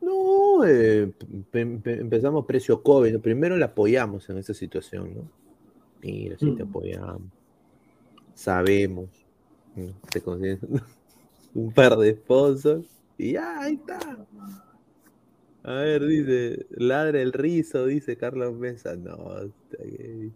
[0.00, 1.12] No, eh,
[1.50, 5.30] pe- pe- empezamos precio COVID, primero la apoyamos en esta situación, ¿no?
[6.02, 6.68] Mira, sí te Mm.
[6.68, 7.32] apoyamos,
[8.34, 9.08] sabemos,
[10.10, 10.60] te consigues
[11.54, 12.88] un par de sponsors
[13.18, 14.26] y ya, ahí está.
[15.64, 20.30] A ver, dice, ladra el rizo, dice Carlos Mesa, no, está que-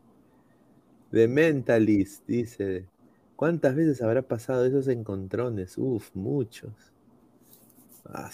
[1.11, 2.87] The Mentalist, dice,
[3.37, 5.79] ¿cuántas veces habrá pasado esos encontrones?
[5.79, 6.73] Uf, muchos.
[8.05, 8.31] Ah,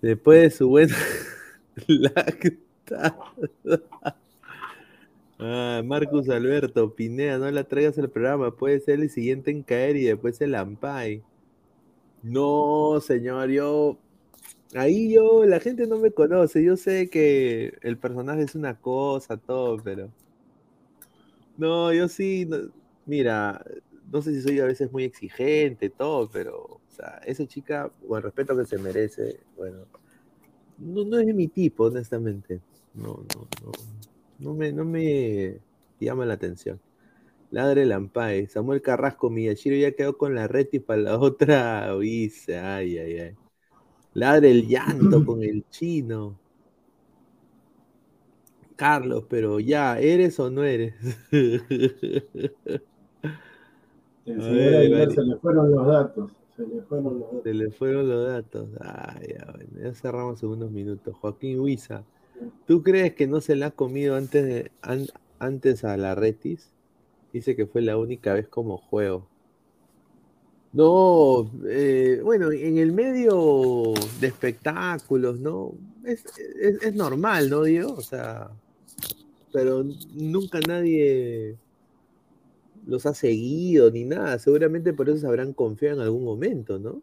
[0.00, 0.96] Después de su buena
[1.86, 3.18] lactada.
[5.38, 9.96] Ah, Marcus Alberto, Pinea, no la traigas al programa, puede ser el siguiente en caer
[9.96, 11.22] y después el Ampay.
[12.22, 13.98] No, señor, yo.
[14.74, 19.36] Ahí yo, la gente no me conoce, yo sé que el personaje es una cosa,
[19.36, 20.10] todo, pero.
[21.56, 22.48] No, yo sí,
[23.04, 23.64] mira,
[24.10, 28.18] no sé si soy a veces muy exigente, todo, pero, o sea, esa chica, con
[28.18, 29.86] el respeto que se merece, bueno,
[30.78, 32.60] no, es mi tipo, honestamente.
[32.94, 33.72] No, no, no,
[34.38, 35.58] no me, no me
[36.00, 36.80] llama la atención.
[37.50, 42.58] Ladre Lampae, Samuel Carrasco, Miyashiro ya quedó con la red y para la otra, dice,
[42.58, 43.36] ay, ay, ay.
[44.14, 46.38] Ladre el llanto con el chino.
[48.76, 50.94] Carlos, pero ya, ¿eres o no eres?
[54.26, 56.30] El señor Aguilar se le fueron los datos.
[56.56, 57.42] Se le fueron los datos.
[57.42, 58.68] Se le fueron los datos.
[58.80, 61.14] Ay, ya, bueno, ya cerramos en unos minutos.
[61.20, 62.04] Joaquín Huiza,
[62.66, 65.08] ¿tú crees que no se la ha comido antes, de, an-
[65.38, 66.72] antes a la Retis?
[67.32, 69.26] Dice que fue la única vez como juego.
[70.72, 75.72] No, eh, bueno, en el medio de espectáculos, ¿no?
[76.04, 77.92] Es, es- es normal, ¿no, Diego?
[77.94, 78.50] O sea,
[79.52, 79.84] pero
[80.14, 81.56] nunca nadie
[82.86, 84.38] los ha seguido ni nada.
[84.38, 87.02] Seguramente por eso se habrán confiado en algún momento, ¿no?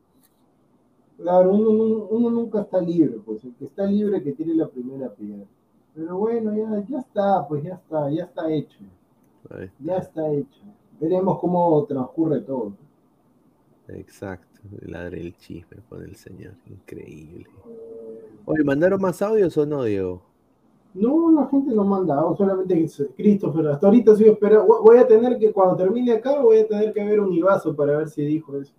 [1.18, 4.68] Claro, uno, uno- uno nunca está libre, pues el que está libre que tiene la
[4.69, 5.44] primera piedra.
[5.94, 8.77] Pero bueno, ya, ya está, pues ya está, ya está hecho,
[9.84, 10.61] ya está hecho.
[11.02, 12.73] Veremos cómo transcurre todo.
[13.89, 17.47] Exacto, ladre el chisme con el señor, increíble.
[18.45, 20.22] Oye, ¿mandaron más audios o no, Diego?
[20.93, 24.65] No, la gente no manda, solamente Christopher, hasta ahorita estoy esperando.
[24.81, 27.97] Voy- a tener que, cuando termine acá, voy a tener que ver un Ibazo para
[27.97, 28.73] ver si dijo eso.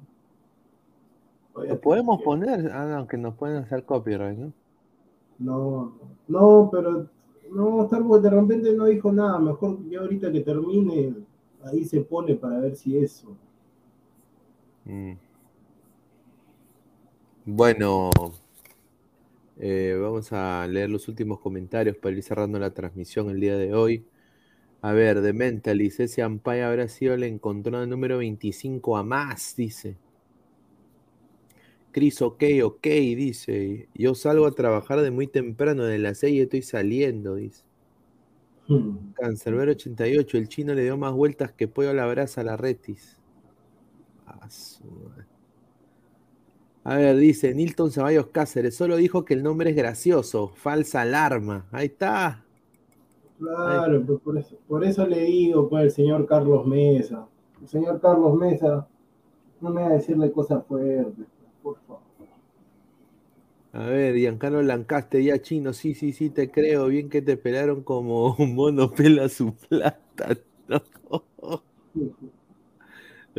[1.55, 4.52] Lo podemos poner, ah, no, que nos pueden hacer copyright, ¿no?
[5.39, 5.93] No,
[6.26, 7.06] no, pero
[7.51, 9.39] no, Starbucks de repente no dijo nada.
[9.39, 11.14] Mejor ya ahorita que termine,
[11.64, 13.36] ahí se pone para ver si eso.
[14.89, 15.19] Mm.
[17.44, 18.10] Bueno,
[19.59, 23.74] eh, vamos a leer los últimos comentarios para ir cerrando la transmisión el día de
[23.74, 24.05] hoy.
[24.82, 29.97] A ver, de Mentalis, ese Ampay habrá sido el encontrado número 25 a más, dice.
[31.93, 33.89] Cris, ok, ok, dice.
[33.94, 37.65] Yo salgo a trabajar de muy temprano, de las 6 estoy saliendo, dice.
[39.15, 42.56] Cancerbero 88, el chino le dio más vueltas que pollo a la brasa a la
[42.56, 43.18] retis.
[44.40, 45.26] A su madre.
[46.84, 51.66] A ver, dice Nilton Ceballos Cáceres, solo dijo que el nombre es gracioso, falsa alarma.
[51.70, 52.44] Ahí está.
[53.38, 57.26] Claro, pues por eso, por eso le digo pues el señor Carlos Mesa.
[57.60, 58.88] El señor Carlos Mesa,
[59.60, 61.26] no me va a decirle cosas fuertes,
[61.62, 62.09] por favor.
[63.72, 66.86] A ver, Giancarlo Lancaste, ya chino, sí, sí, sí, te creo.
[66.86, 70.36] Bien que te pelaron como un mono pela su plata.
[70.68, 70.82] No.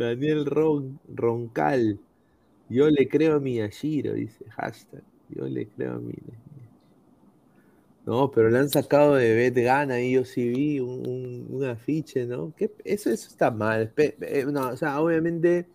[0.04, 2.00] Daniel Ron, Roncal,
[2.68, 6.14] yo le creo a Miyashiro, dice, hashtag, yo le creo a mi.
[8.06, 12.26] No, pero le han sacado de Bet Gana y yo sí vi un, un- afiche,
[12.26, 12.54] ¿no?
[12.56, 13.92] ¿Qué- Eso, eso está mal.
[13.96, 15.68] Eh, no, o sea, obviamente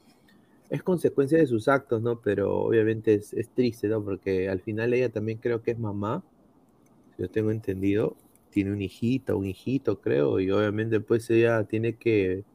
[0.70, 2.22] es consecuencia de sus actos, ¿no?
[2.22, 4.04] Pero obviamente es, es triste, ¿no?
[4.04, 6.26] Porque al final ella también creo que es mamá,
[7.18, 8.18] yo tengo entendido,
[8.52, 12.46] tiene un hijito, un hijito, creo, y obviamente pues ella tiene que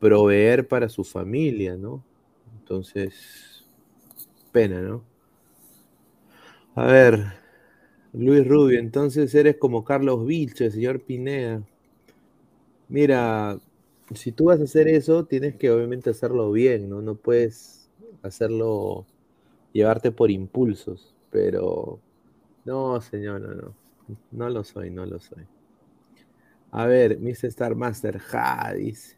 [0.00, 2.04] proveer para su familia, ¿no?
[2.60, 3.64] Entonces,
[4.52, 5.04] pena, ¿no?
[6.74, 7.24] A ver,
[8.12, 11.62] Luis Rubio, entonces eres como Carlos Vilche, señor Pineda.
[12.88, 13.58] Mira,
[14.14, 17.02] si tú vas a hacer eso, tienes que obviamente hacerlo bien, ¿no?
[17.02, 17.90] No puedes
[18.22, 19.06] hacerlo,
[19.72, 22.00] llevarte por impulsos, pero
[22.64, 23.74] no, señor, no, no.
[24.32, 25.46] No lo soy, no lo soy.
[26.70, 27.48] A ver, Mr.
[27.48, 29.17] Star Master, ja, dice.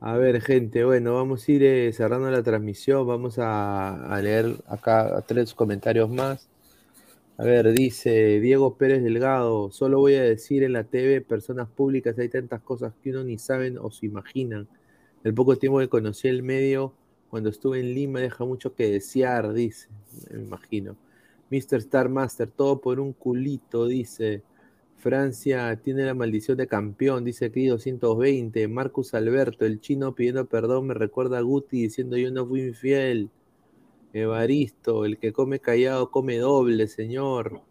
[0.00, 3.04] A ver, gente, bueno, vamos a ir eh, cerrando la transmisión.
[3.06, 6.48] Vamos a, leer acá tres comentarios más.
[7.38, 12.18] A ver, dice Diego Pérez Delgado, solo voy a decir en la TV, personas públicas,
[12.18, 14.68] hay tantas cosas que uno ni saben o se imaginan.
[15.24, 16.94] El poco tiempo que conocí el medio,
[17.30, 19.88] cuando estuve en Lima, deja mucho que desear, dice,
[20.32, 20.96] me imagino.
[21.50, 21.78] Mr.
[21.78, 24.42] Star Master, todo por un culito, dice.
[24.98, 28.66] Francia tiene la maldición de campeón, dice aquí 220.
[28.68, 33.30] Marcus Alberto, el chino pidiendo perdón, me recuerda a Guti diciendo yo no fui infiel.
[34.12, 37.62] Evaristo, el que come callado come doble, señor.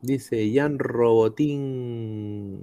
[0.00, 2.60] Dice Jan Robotín.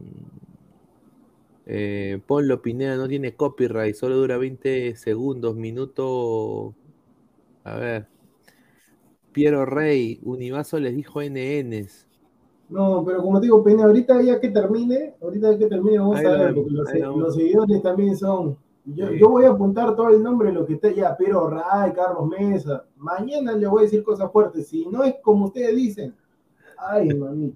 [1.66, 6.74] Eh, Ponlo Pineda no tiene copyright, solo dura 20 segundos, minuto.
[7.64, 8.08] A ver.
[9.32, 12.08] Piero Rey, Univaso les dijo NNs.
[12.70, 16.26] No, pero como te digo, Peña, ahorita ya que termine, ahorita que termine, vamos Ahí
[16.26, 18.58] a ver, porque los, seguidores también son.
[18.86, 19.20] Yo, Sí.
[19.20, 22.28] yo voy a apuntar todo el nombre de lo que está ya, Pero Ray, Carlos
[22.28, 22.84] Mesa.
[22.98, 24.68] Mañana le voy a decir cosas fuertes.
[24.68, 26.14] Si no es como ustedes dicen,
[26.78, 27.54] ay, mami.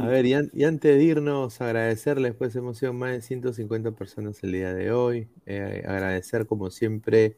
[0.00, 3.90] A ver, y, an- y antes de irnos, agradecerles, pues hemos sido más de 150
[3.90, 5.28] personas el día de hoy.
[5.44, 7.36] Eh, agradecer, como siempre,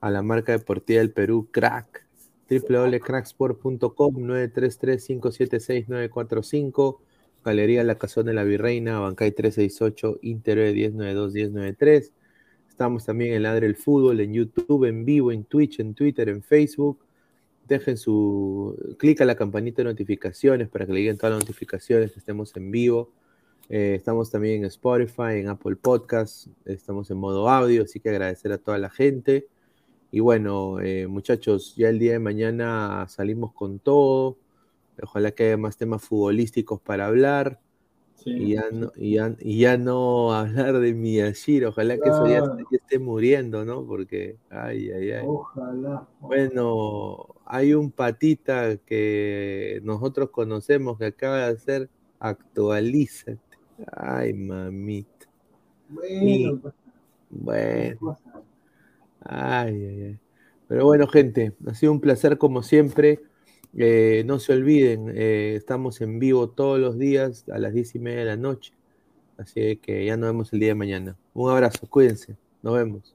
[0.00, 2.06] a la marca deportiva del Perú, Crack,
[2.48, 6.98] www.cracksport.com, 933-576-945,
[7.44, 12.10] Galería La Casona de la Virreina, Bancay 368, Interior 1092-1093.
[12.68, 16.42] Estamos también en Ladre el Fútbol, en YouTube, en vivo, en Twitch, en Twitter, en
[16.42, 16.98] Facebook.
[17.68, 18.76] Dejen su.
[18.98, 22.56] Clic a la campanita de notificaciones para que le lleguen todas las notificaciones que estemos
[22.56, 23.10] en vivo.
[23.68, 26.48] Eh, estamos también en Spotify, en Apple Podcasts.
[26.64, 29.46] Estamos en modo audio, así que agradecer a toda la gente.
[30.14, 34.36] Y bueno, eh, muchachos, ya el día de mañana salimos con todo.
[35.02, 37.60] Ojalá que haya más temas futbolísticos para hablar.
[38.26, 41.70] Y, ya no, y, ya, y ya no hablar de Miyashiro.
[41.70, 43.86] Ojalá que eso ya, esté muriendo, ¿no?
[43.86, 45.24] Porque, ay, ay, ay.
[45.26, 46.06] Ojalá.
[46.20, 51.90] Bueno, hay un patita que nosotros conocemos que acaba de hacer
[52.20, 53.40] actualízate.
[53.90, 55.26] Ay, mamita.
[55.88, 56.74] Bueno, pues,
[57.30, 58.18] Bueno.
[59.24, 60.18] Ay, ay, ay.
[60.68, 63.20] Pero bueno, gente, ha sido un placer como siempre.
[63.76, 67.98] Eh, no se olviden, eh, estamos en vivo todos los días a las diez y
[67.98, 68.72] media de la noche.
[69.38, 71.16] Así que ya nos vemos el día de mañana.
[71.34, 72.36] Un abrazo, cuídense.
[72.62, 73.14] Nos vemos.